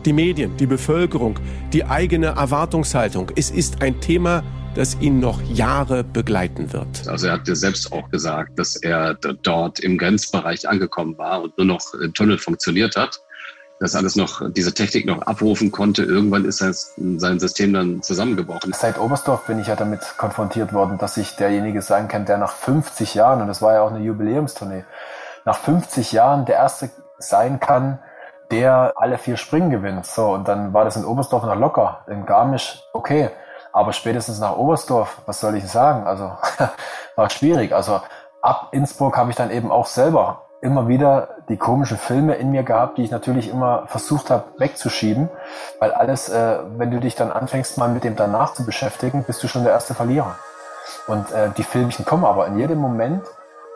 [0.08, 1.38] Die Medien, die Bevölkerung,
[1.74, 3.30] die eigene Erwartungshaltung.
[3.36, 4.42] Es ist ein Thema,
[4.74, 7.06] das ihn noch Jahre begleiten wird.
[7.06, 11.58] Also er hat ja selbst auch gesagt, dass er dort im Grenzbereich angekommen war und
[11.58, 13.20] nur noch im Tunnel funktioniert hat.
[13.80, 16.04] Dass alles noch, diese Technik noch abrufen konnte.
[16.04, 16.64] Irgendwann ist
[16.96, 18.72] sein System dann zusammengebrochen.
[18.72, 22.52] Seit Oberstdorf bin ich ja damit konfrontiert worden, dass ich derjenige sein kann, der nach
[22.52, 24.84] 50 Jahren, und das war ja auch eine Jubiläumstournee,
[25.44, 27.98] nach 50 Jahren der Erste sein kann,
[28.50, 30.06] der alle vier Springen gewinnt.
[30.06, 32.04] So, und dann war das in Oberstdorf noch locker.
[32.06, 33.30] In Garmisch, okay.
[33.72, 36.06] Aber spätestens nach Oberstdorf, was soll ich sagen?
[36.06, 36.32] Also
[37.16, 37.72] war schwierig.
[37.72, 38.00] Also
[38.40, 42.64] ab Innsbruck habe ich dann eben auch selber immer wieder die komischen Filme in mir
[42.64, 45.28] gehabt, die ich natürlich immer versucht habe wegzuschieben,
[45.78, 49.42] weil alles, äh, wenn du dich dann anfängst mal mit dem danach zu beschäftigen, bist
[49.42, 50.36] du schon der erste Verlierer.
[51.06, 53.24] Und äh, die Filmchen kommen aber in jedem Moment,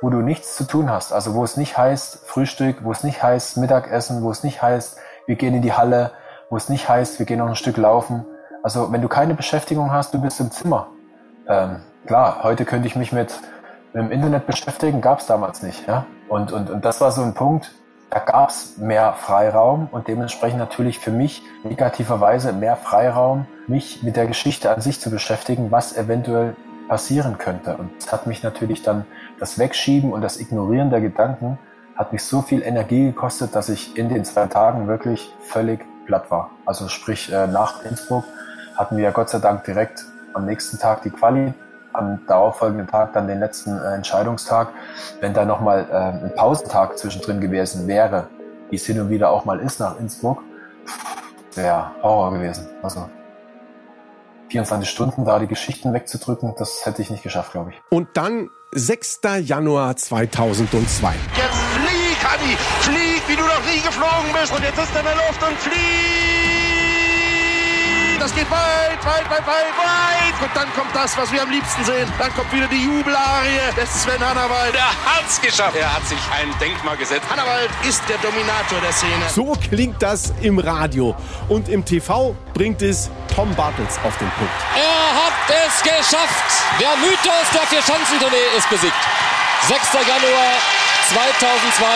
[0.03, 3.23] wo du nichts zu tun hast, also wo es nicht heißt Frühstück, wo es nicht
[3.23, 6.11] heißt Mittagessen, wo es nicht heißt, wir gehen in die Halle,
[6.51, 8.27] wo es nicht heißt, wir gehen noch ein Stück laufen,
[8.62, 10.88] also wenn du keine Beschäftigung hast, du bist im Zimmer.
[11.49, 13.41] Ähm, klar, heute könnte ich mich mit,
[13.93, 15.87] mit dem Internet beschäftigen, gab es damals nicht.
[15.87, 16.05] Ja?
[16.29, 17.73] Und, und, und das war so ein Punkt,
[18.11, 24.17] da gab es mehr Freiraum und dementsprechend natürlich für mich negativerweise mehr Freiraum, mich mit
[24.17, 26.55] der Geschichte an sich zu beschäftigen, was eventuell
[26.92, 27.74] passieren könnte.
[27.78, 29.07] Und das hat mich natürlich dann,
[29.40, 31.59] das Wegschieben und das Ignorieren der Gedanken,
[31.96, 36.31] hat mich so viel Energie gekostet, dass ich in den zwei Tagen wirklich völlig platt
[36.31, 36.50] war.
[36.66, 38.24] Also sprich äh, nach Innsbruck
[38.76, 41.55] hatten wir Gott sei Dank direkt am nächsten Tag die Quali,
[41.94, 44.68] am darauffolgenden Tag dann den letzten äh, Entscheidungstag.
[45.20, 48.26] Wenn da nochmal äh, ein Pausentag zwischendrin gewesen wäre,
[48.68, 50.42] wie es hin und wieder auch mal ist nach Innsbruck,
[51.55, 52.66] wäre Horror gewesen.
[52.83, 53.09] Also
[54.53, 57.77] 24 Stunden da die Geschichten wegzudrücken, das hätte ich nicht geschafft, glaube ich.
[57.88, 59.21] Und dann 6.
[59.41, 61.15] Januar 2002.
[61.37, 62.57] Jetzt flieg, Hanni!
[62.81, 64.53] Flieg, wie du noch nie geflogen bist!
[64.53, 66.32] Und jetzt ist er in der Luft und fliegt!
[68.23, 70.43] Das geht weit, weit, weit, weit, weit.
[70.43, 72.09] Und dann kommt das, was wir am liebsten sehen.
[72.21, 74.75] Dann kommt wieder die Jubelarie des Sven Hannawald.
[74.77, 75.75] Er hat's geschafft.
[75.75, 77.27] Er hat sich ein Denkmal gesetzt.
[77.29, 79.29] Hannawald ist der Dominator der Szene.
[79.29, 81.17] So klingt das im Radio.
[81.49, 84.55] Und im TV bringt es Tom Bartels auf den Punkt.
[84.77, 86.79] Er hat es geschafft.
[86.79, 89.03] Der Mythos der Vierschanzentournee ist besiegt.
[89.67, 89.95] 6.
[89.95, 90.53] Januar
[91.11, 91.87] 2002,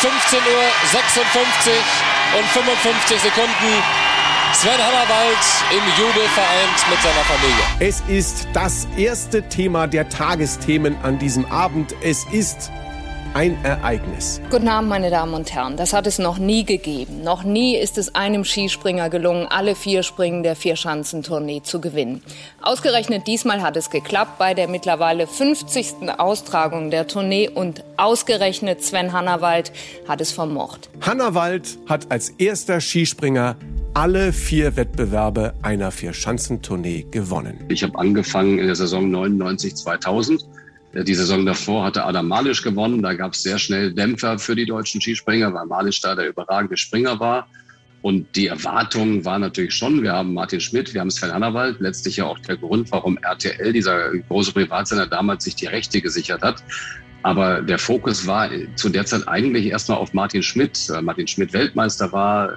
[0.00, 4.11] 15.56 Uhr und 55 Sekunden.
[4.54, 5.38] Sven Hannawald
[5.70, 7.64] im Jubel vereint mit seiner Familie.
[7.80, 11.94] Es ist das erste Thema der Tagesthemen an diesem Abend.
[12.02, 12.70] Es ist
[13.32, 14.42] ein Ereignis.
[14.50, 15.78] Guten Abend, meine Damen und Herren.
[15.78, 17.22] Das hat es noch nie gegeben.
[17.24, 22.22] Noch nie ist es einem Skispringer gelungen, alle vier Springen der Vierschanzentournee zu gewinnen.
[22.60, 26.10] Ausgerechnet diesmal hat es geklappt bei der mittlerweile 50.
[26.18, 29.72] Austragung der Tournee und ausgerechnet Sven Hannawald
[30.06, 30.90] hat es vermocht.
[31.00, 33.56] Hannawald hat als erster Skispringer
[33.94, 37.58] alle vier Wettbewerbe einer Vierschanzentournee gewonnen.
[37.68, 40.44] Ich habe angefangen in der Saison 99 2000
[40.94, 43.02] äh, die Saison davor hatte Adam Malisch gewonnen.
[43.02, 46.76] Da gab es sehr schnell Dämpfer für die deutschen Skispringer, weil Malisch da der überragende
[46.76, 47.48] Springer war.
[48.02, 52.16] Und die Erwartung war natürlich schon, wir haben Martin Schmidt, wir haben Sven Hannawald, letztlich
[52.16, 56.64] ja auch der Grund, warum RTL, dieser große Privatsender, damals sich die Rechte gesichert hat.
[57.22, 60.90] Aber der Fokus war zu der Zeit eigentlich erstmal auf Martin Schmidt.
[61.02, 62.52] Martin Schmidt Weltmeister war,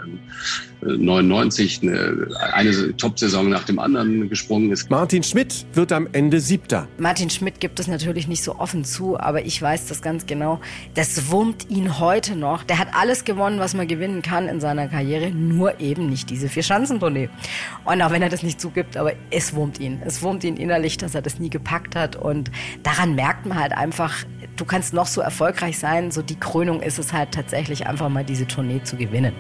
[0.86, 4.89] 99 eine, eine Top-Saison nach dem anderen gesprungen ist.
[4.89, 6.88] Martin Schmidt wird am Ende Siebter.
[6.97, 10.60] Martin Schmidt gibt es natürlich nicht so offen zu, aber ich weiß das ganz genau.
[10.93, 12.63] Das wurmt ihn heute noch.
[12.63, 16.49] Der hat alles gewonnen, was man gewinnen kann in seiner Karriere, nur eben nicht diese
[16.49, 17.30] vier Schanzentournee.
[17.86, 20.01] Und auch wenn er das nicht zugibt, aber es wurmt ihn.
[20.06, 22.15] Es wurmt ihn innerlich, dass er das nie gepackt hat.
[22.15, 22.51] Und
[22.84, 24.13] daran merkt man halt einfach,
[24.56, 28.24] du kannst noch so erfolgreich sein, so die Krönung ist es halt tatsächlich einfach mal
[28.24, 29.34] diese Tournee zu gewinnen.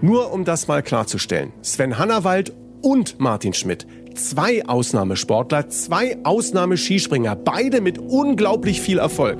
[0.00, 1.52] Nur um das mal klarzustellen.
[1.62, 3.86] Sven Hannawald und Martin Schmidt.
[4.14, 9.38] Zwei Ausnahmesportler, zwei Ausnahmeskispringer, beide mit unglaublich viel Erfolg.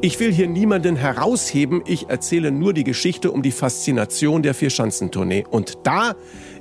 [0.00, 5.44] Ich will hier niemanden herausheben, ich erzähle nur die Geschichte um die Faszination der Vierschanzentournee.
[5.48, 6.14] Und da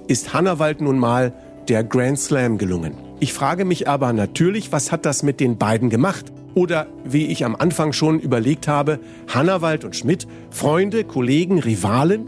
[0.08, 1.34] ist Hannawald nun mal
[1.68, 2.96] der Grand Slam gelungen.
[3.24, 6.26] Ich frage mich aber natürlich, was hat das mit den beiden gemacht?
[6.56, 9.00] Oder wie ich am Anfang schon überlegt habe,
[9.34, 12.26] Hannawald und Schmidt, Freunde, Kollegen, Rivalen?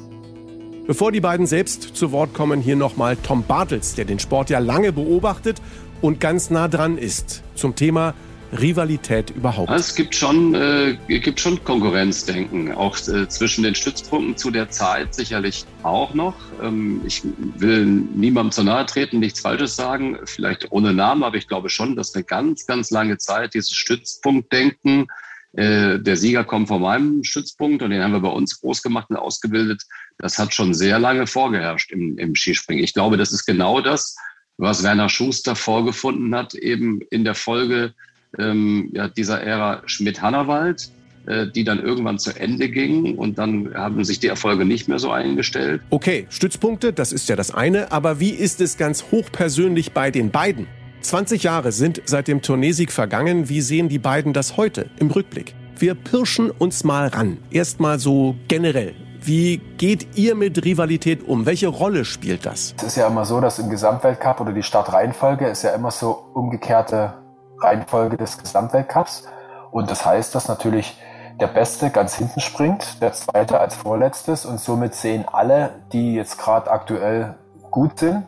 [0.87, 4.59] Bevor die beiden selbst zu Wort kommen, hier nochmal Tom Bartels, der den Sport ja
[4.59, 5.61] lange beobachtet
[6.01, 8.13] und ganz nah dran ist zum Thema
[8.59, 9.71] Rivalität überhaupt?
[9.71, 15.13] Es gibt schon, äh, gibt schon Konkurrenzdenken, auch äh, zwischen den Stützpunkten zu der Zeit
[15.13, 16.35] sicherlich auch noch.
[16.61, 17.21] Ähm, ich
[17.57, 21.95] will niemandem zu nahe treten, nichts Falsches sagen, vielleicht ohne Namen, aber ich glaube schon,
[21.95, 25.07] dass eine ganz, ganz lange Zeit dieses Stützpunktdenken
[25.53, 29.09] äh, der Sieger kommt von meinem Stützpunkt und den haben wir bei uns groß gemacht
[29.09, 29.83] und ausgebildet.
[30.17, 32.83] Das hat schon sehr lange vorgeherrscht im, im Skispringen.
[32.83, 34.15] Ich glaube, das ist genau das,
[34.57, 37.93] was Werner Schuster vorgefunden hat, eben in der Folge
[38.39, 40.89] ähm, ja, dieser Ära Schmidt-Hannawald,
[41.27, 44.99] äh, die dann irgendwann zu Ende ging und dann haben sich die Erfolge nicht mehr
[44.99, 45.81] so eingestellt.
[45.89, 50.29] Okay, Stützpunkte, das ist ja das eine, aber wie ist es ganz hochpersönlich bei den
[50.29, 50.67] beiden?
[51.01, 53.49] 20 Jahre sind seit dem Turniersieg vergangen.
[53.49, 55.53] Wie sehen die beiden das heute im Rückblick?
[55.77, 57.37] Wir pirschen uns mal ran.
[57.51, 58.93] Erstmal so generell.
[59.21, 61.47] Wie geht ihr mit Rivalität um?
[61.47, 62.75] Welche Rolle spielt das?
[62.77, 66.11] Es ist ja immer so, dass im Gesamtweltcup oder die Startreihenfolge ist ja immer so
[66.33, 67.24] umgekehrte
[67.61, 69.27] Reihenfolge des Gesamtweltcups.
[69.71, 70.99] Und das heißt, dass natürlich
[71.39, 76.37] der Beste ganz hinten springt, der Zweite als Vorletztes und somit sehen alle, die jetzt
[76.37, 77.35] gerade aktuell
[77.71, 78.25] gut sind,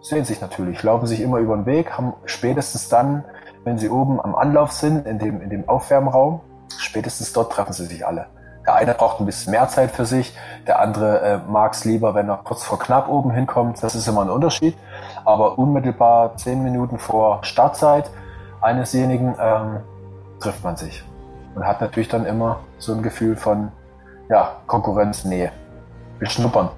[0.00, 3.24] sehen sich natürlich, laufen sich immer über den Weg, haben spätestens dann,
[3.64, 6.40] wenn sie oben am Anlauf sind, in dem, in dem Aufwärmraum,
[6.78, 8.26] spätestens dort treffen sie sich alle.
[8.66, 10.36] Der eine braucht ein bisschen mehr Zeit für sich,
[10.66, 13.80] der andere äh, mag es lieber, wenn er kurz vor knapp oben hinkommt.
[13.82, 14.76] Das ist immer ein Unterschied.
[15.24, 18.10] Aber unmittelbar zehn Minuten vor Startzeit
[18.66, 19.78] einesjenigen ähm,
[20.40, 21.02] trifft man sich.
[21.54, 23.70] Und hat natürlich dann immer so ein Gefühl von
[24.28, 25.52] ja, Konkurrenznähe.
[26.18, 26.70] Beschnuppern.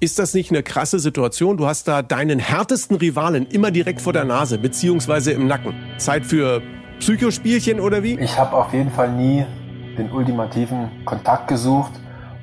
[0.00, 1.56] Ist das nicht eine krasse Situation?
[1.56, 5.74] Du hast da deinen härtesten Rivalen immer direkt vor der Nase, beziehungsweise im Nacken.
[5.96, 6.62] Zeit für
[7.00, 8.18] Psychospielchen oder wie?
[8.20, 9.44] Ich habe auf jeden Fall nie
[9.96, 11.90] den ultimativen Kontakt gesucht,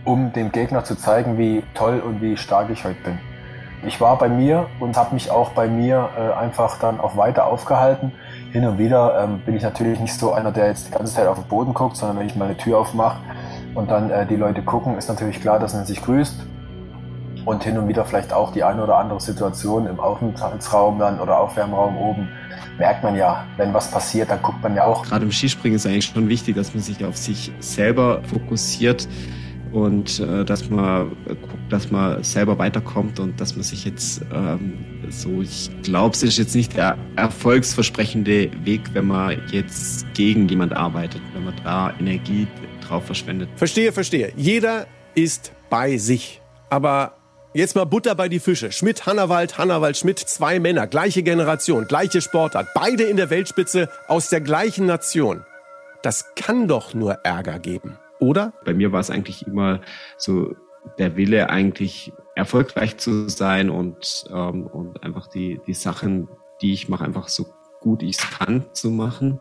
[0.03, 3.19] um dem Gegner zu zeigen, wie toll und wie stark ich heute bin.
[3.87, 7.45] Ich war bei mir und habe mich auch bei mir äh, einfach dann auch weiter
[7.45, 8.11] aufgehalten.
[8.55, 11.27] Hin und wieder ähm, bin ich natürlich nicht so einer, der jetzt die ganze Zeit
[11.27, 13.19] auf den Boden guckt, sondern wenn ich mal eine Tür aufmache
[13.73, 16.41] und dann äh, die Leute gucken, ist natürlich klar, dass man sich grüßt
[17.43, 21.37] und hin und wieder vielleicht auch die eine oder andere Situation im Aufenthaltsraum dann oder
[21.37, 22.29] Aufwärmraum oben
[22.77, 25.03] merkt man ja, wenn was passiert, dann guckt man ja auch.
[25.03, 29.05] Gerade im Skispringen ist eigentlich schon wichtig, dass man sich auf sich selber fokussiert
[29.71, 34.73] und äh, dass man guckt, dass man selber weiterkommt und dass man sich jetzt ähm,
[35.09, 40.73] so, ich glaube, es ist jetzt nicht der erfolgsversprechende Weg, wenn man jetzt gegen jemand
[40.73, 42.47] arbeitet, wenn man da Energie
[42.81, 43.49] drauf verschwendet.
[43.55, 44.31] Verstehe, verstehe.
[44.35, 46.41] Jeder ist bei sich.
[46.69, 47.13] Aber
[47.55, 48.73] Jetzt mal Butter bei die Fische.
[48.73, 54.29] Schmidt, Hannawald, Hannawald, Schmidt, zwei Männer, gleiche Generation, gleiche Sportart, beide in der Weltspitze aus
[54.29, 55.45] der gleichen Nation.
[56.01, 58.53] Das kann doch nur Ärger geben, oder?
[58.65, 59.81] Bei mir war es eigentlich immer
[60.17, 60.55] so
[60.97, 66.27] der Wille, eigentlich erfolgreich zu sein und, ähm, und einfach die, die Sachen,
[66.61, 67.45] die ich mache, einfach so
[67.79, 69.39] gut ich es kann zu machen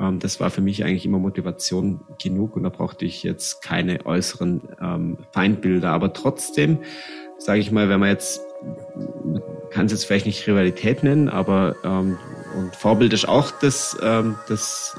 [0.00, 4.04] Ähm, das war für mich eigentlich immer Motivation genug und da brauchte ich jetzt keine
[4.06, 5.90] äußeren ähm, Feindbilder.
[5.90, 6.78] Aber trotzdem,
[7.38, 8.40] sage ich mal, wenn man jetzt,
[9.70, 12.18] kann es jetzt vielleicht nicht Rivalität nennen, aber ähm,
[12.56, 14.96] und Vorbild ist auch das, ähm, das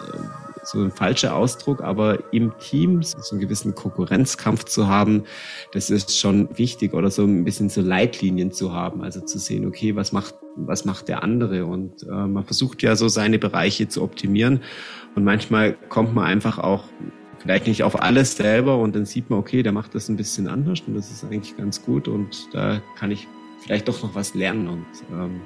[0.70, 5.24] so ein falscher Ausdruck, aber im Team so einen gewissen Konkurrenzkampf zu haben,
[5.72, 9.66] das ist schon wichtig oder so ein bisschen so Leitlinien zu haben, also zu sehen,
[9.66, 11.66] okay, was macht, was macht der andere?
[11.66, 14.62] Und äh, man versucht ja so seine Bereiche zu optimieren.
[15.16, 16.84] Und manchmal kommt man einfach auch
[17.40, 20.48] vielleicht nicht auf alles selber und dann sieht man, okay, der macht das ein bisschen
[20.48, 23.28] anders und das ist eigentlich ganz gut und da kann ich
[23.62, 24.68] vielleicht doch noch was lernen.
[24.68, 25.42] Und ähm,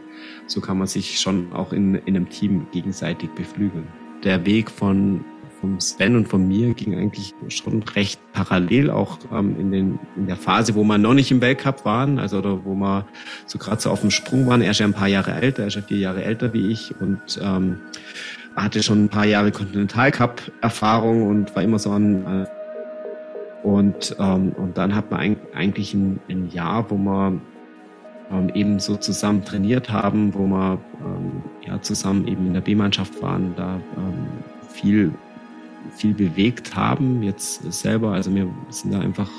[0.47, 3.87] so kann man sich schon auch in, in einem Team gegenseitig beflügeln
[4.23, 5.25] der Weg von
[5.63, 10.27] vom Sven und von mir ging eigentlich schon recht parallel, auch ähm, in, den, in
[10.27, 13.07] der Phase, wo wir noch nicht im Weltcup waren, also oder wo wir
[13.45, 14.61] so gerade so auf dem Sprung waren.
[14.61, 16.93] Er ist ja ein paar Jahre älter, er ist ja vier Jahre älter wie ich
[16.99, 17.77] und ähm,
[18.57, 22.45] hatte schon ein paar Jahre Continental Cup Erfahrung und war immer so ein äh,
[23.65, 27.39] und ähm, und dann hat man eigentlich ein, ein Jahr, wo man
[28.33, 33.21] ähm, eben so zusammen trainiert haben, wo wir ähm, ja zusammen eben in der B-Mannschaft
[33.21, 34.27] waren, da ähm,
[34.69, 35.13] viel
[35.95, 38.13] viel bewegt haben jetzt selber.
[38.13, 39.29] Also wir sind da einfach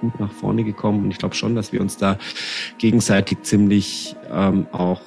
[0.00, 2.18] gut nach vorne gekommen und ich glaube schon, dass wir uns da
[2.78, 5.00] gegenseitig ziemlich ähm, auch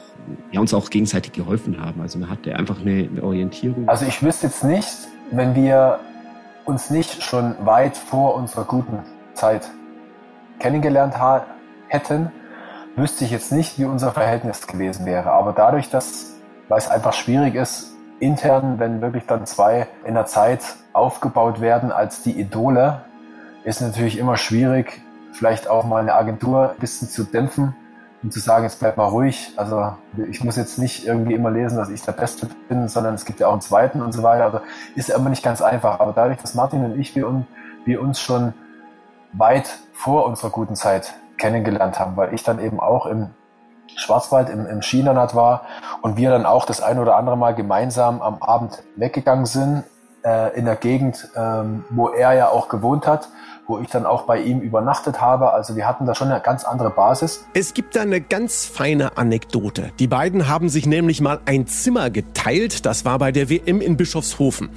[0.52, 2.02] ja, uns auch gegenseitig geholfen haben.
[2.02, 3.88] Also man hatte einfach eine, eine Orientierung.
[3.88, 4.88] Also ich wüsste jetzt nicht,
[5.32, 6.00] wenn wir
[6.66, 9.00] uns nicht schon weit vor unserer guten
[9.34, 9.70] Zeit
[10.60, 11.16] kennengelernt
[11.88, 12.32] hätten,
[13.00, 15.32] wüsste ich jetzt nicht, wie unser Verhältnis gewesen wäre.
[15.32, 16.36] Aber dadurch, dass,
[16.68, 20.62] weil es einfach schwierig ist, intern, wenn wirklich dann zwei in der Zeit
[20.94, 23.02] aufgebaut werden als die Idole,
[23.64, 27.76] ist natürlich immer schwierig, vielleicht auch mal eine Agentur ein bisschen zu dämpfen
[28.22, 29.54] und zu sagen, jetzt bleib mal ruhig.
[29.56, 29.94] Also
[30.30, 33.40] ich muss jetzt nicht irgendwie immer lesen, dass ich der Beste bin, sondern es gibt
[33.40, 34.46] ja auch einen zweiten und so weiter.
[34.46, 34.62] Also
[34.96, 36.00] ist immer nicht ganz einfach.
[36.00, 38.54] Aber dadurch, dass Martin und ich, wir, uns schon
[39.34, 43.32] weit vor unserer guten Zeit kennengelernt haben, weil ich dann eben auch im
[43.96, 45.64] Schwarzwald im, im Skilanat war
[46.02, 49.84] und wir dann auch das ein oder andere Mal gemeinsam am Abend weggegangen sind
[50.24, 53.30] äh, in der Gegend, ähm, wo er ja auch gewohnt hat,
[53.68, 55.54] wo ich dann auch bei ihm übernachtet habe.
[55.54, 57.46] Also wir hatten da schon eine ganz andere Basis.
[57.54, 59.92] Es gibt da eine ganz feine Anekdote.
[60.00, 62.86] Die beiden haben sich nämlich mal ein Zimmer geteilt.
[62.86, 64.70] Das war bei der WM in Bischofshofen.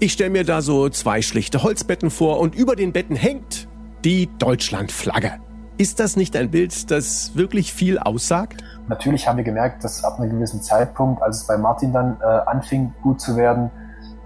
[0.00, 3.66] Ich stelle mir da so zwei schlichte Holzbetten vor und über den Betten hängt
[4.04, 5.40] die Deutschlandflagge.
[5.78, 8.64] Ist das nicht ein Bild, das wirklich viel aussagt?
[8.88, 12.24] Natürlich haben wir gemerkt, dass ab einem gewissen Zeitpunkt, als es bei Martin dann äh,
[12.24, 13.70] anfing, gut zu werden,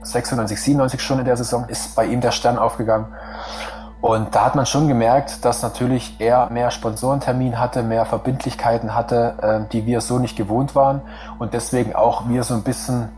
[0.00, 3.07] 96, 97 schon in der Saison, ist bei ihm der Stern aufgegangen.
[4.00, 9.34] Und da hat man schon gemerkt, dass natürlich er mehr Sponsorentermin hatte, mehr Verbindlichkeiten hatte,
[9.42, 11.03] äh, die wir so nicht gewohnt waren.
[11.38, 13.11] Und deswegen auch wir so ein bisschen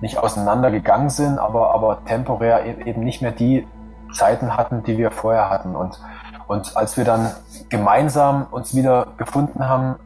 [0.00, 3.68] nicht auseinandergegangen sind, aber, aber temporär e-, eben nicht mehr die
[4.12, 5.76] Zeiten hatten, die wir vorher hatten.
[5.76, 6.00] Und
[6.48, 7.30] und als wir dann
[7.68, 9.96] gemeinsam uns wieder gefunden haben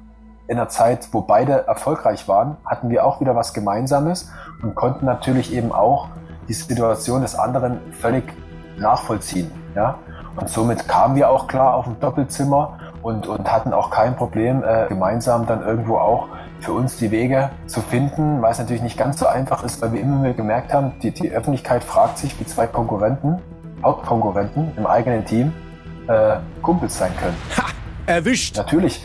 [0.48, 4.30] in einer Zeit, wo beide erfolgreich waren, hatten wir auch wieder was Gemeinsames
[4.60, 6.08] und konnten natürlich eben auch
[6.48, 8.24] die Situation des anderen völlig
[8.76, 9.50] nachvollziehen.
[9.76, 9.98] Ja?
[10.36, 14.64] Und somit kamen wir auch klar auf ein Doppelzimmer und, und hatten auch kein Problem,
[14.64, 16.26] äh, gemeinsam dann irgendwo auch
[16.60, 19.92] für uns die Wege zu finden, weil es natürlich nicht ganz so einfach ist, weil
[19.92, 23.40] wir immer mehr gemerkt haben, die, die Öffentlichkeit fragt sich, wie zwei Konkurrenten,
[23.82, 25.52] Hauptkonkurrenten im eigenen Team,
[26.08, 27.36] äh, Kumpels sein können.
[27.56, 27.64] Ha!
[28.06, 28.56] Erwischt!
[28.56, 29.04] Natürlich,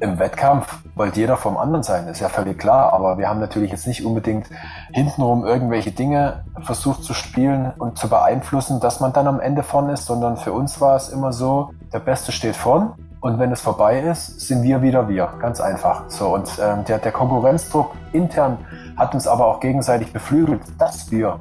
[0.00, 2.92] im Wettkampf wollte jeder vom anderen sein, ist ja völlig klar.
[2.92, 4.48] Aber wir haben natürlich jetzt nicht unbedingt
[4.92, 9.90] hintenrum irgendwelche Dinge versucht zu spielen und zu beeinflussen, dass man dann am Ende vorn
[9.90, 12.94] ist, sondern für uns war es immer so, der Beste steht vorn.
[13.20, 15.34] Und wenn es vorbei ist, sind wir wieder wir.
[15.40, 16.04] Ganz einfach.
[16.08, 18.56] So, und ähm, der, der Konkurrenzdruck intern
[18.96, 21.38] hat uns aber auch gegenseitig beflügelt, dass wir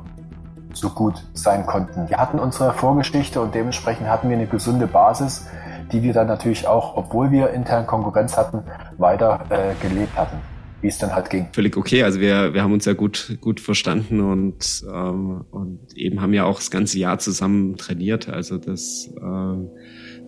[0.73, 2.09] so gut sein konnten.
[2.09, 5.47] Wir hatten unsere Vorgeschichte und dementsprechend hatten wir eine gesunde Basis,
[5.91, 8.63] die wir dann natürlich auch, obwohl wir intern Konkurrenz hatten,
[8.97, 10.37] weiter äh, gelebt hatten
[10.81, 11.47] wie es dann halt ging.
[11.51, 12.03] Völlig okay.
[12.03, 16.45] Also wir, wir haben uns ja gut, gut verstanden und, ähm, und eben haben ja
[16.45, 18.29] auch das ganze Jahr zusammen trainiert.
[18.29, 19.69] Also das ähm,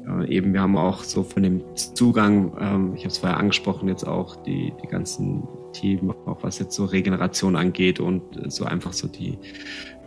[0.08, 3.88] äh, eben, wir haben auch so von dem Zugang, ähm, ich habe es vorher angesprochen,
[3.88, 8.94] jetzt auch die, die ganzen Team, auch was jetzt so Regeneration angeht und so einfach
[8.94, 9.38] so die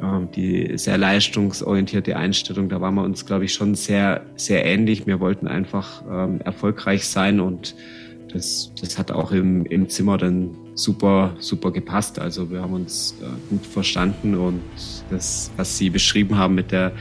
[0.02, 5.06] ähm, die sehr leistungsorientierte Einstellung, da waren wir uns, glaube ich, schon sehr, sehr ähnlich.
[5.06, 7.76] Wir wollten einfach ähm, erfolgreich sein und
[8.32, 12.18] das, das hat auch im, im Zimmer dann super, super gepasst.
[12.18, 14.60] Also wir haben uns äh, gut verstanden und
[15.10, 16.92] das, was Sie beschrieben haben mit der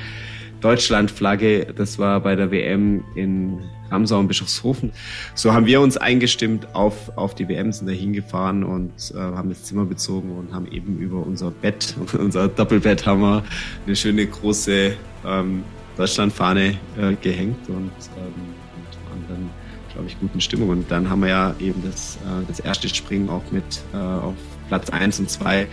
[0.62, 1.74] Deutschlandflagge.
[1.76, 3.60] Das war bei der WM in
[3.94, 4.92] Ramsau und Bischofshofen.
[5.36, 9.50] So haben wir uns eingestimmt auf, auf die WM, sind da hingefahren und äh, haben
[9.50, 13.44] das Zimmer bezogen und haben eben über unser Bett, unser Doppelbett haben wir
[13.86, 14.94] eine schöne große
[15.26, 15.64] ähm,
[15.96, 18.34] Deutschlandfahne äh, gehängt und, ähm,
[18.76, 19.50] und waren dann,
[19.94, 20.70] glaube ich, guten Stimmung.
[20.70, 23.64] Und dann haben wir ja eben das, äh, das erste Springen auch mit
[23.94, 24.36] äh, auf
[24.70, 25.68] Platz 1 und 2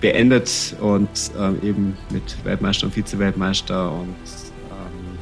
[0.00, 1.08] beendet und
[1.38, 4.16] ähm, eben mit Weltmeister und Vize-Weltmeister und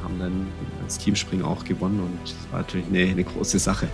[0.08, 0.46] haben dann
[0.84, 3.88] das Teamspringen auch gewonnen und das war natürlich eine, eine große Sache.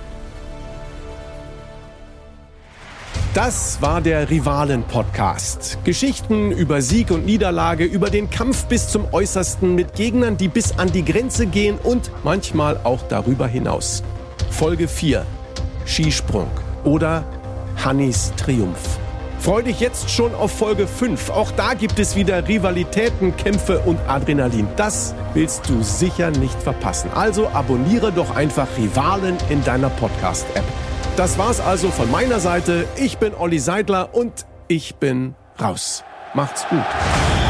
[3.35, 5.79] Das war der Rivalen-Podcast.
[5.83, 10.79] Geschichten über Sieg und Niederlage, über den Kampf bis zum Äußersten mit Gegnern, die bis
[10.79, 14.05] an die Grenze gehen und manchmal auch darüber hinaus.
[14.51, 15.27] Folge 4.
[15.85, 16.49] Skisprung
[16.85, 17.25] oder
[17.85, 19.04] Hannis Triumph.
[19.45, 21.29] Freu dich jetzt schon auf Folge 5.
[21.29, 24.67] Auch da gibt es wieder Rivalitäten, Kämpfe und Adrenalin.
[24.77, 27.11] Das willst du sicher nicht verpassen.
[27.15, 30.65] Also abonniere doch einfach Rivalen in deiner Podcast-App.
[31.19, 32.87] Das war's also von meiner Seite.
[32.97, 36.05] Ich bin Olli Seidler und ich bin raus.
[36.33, 37.44] Macht's gut.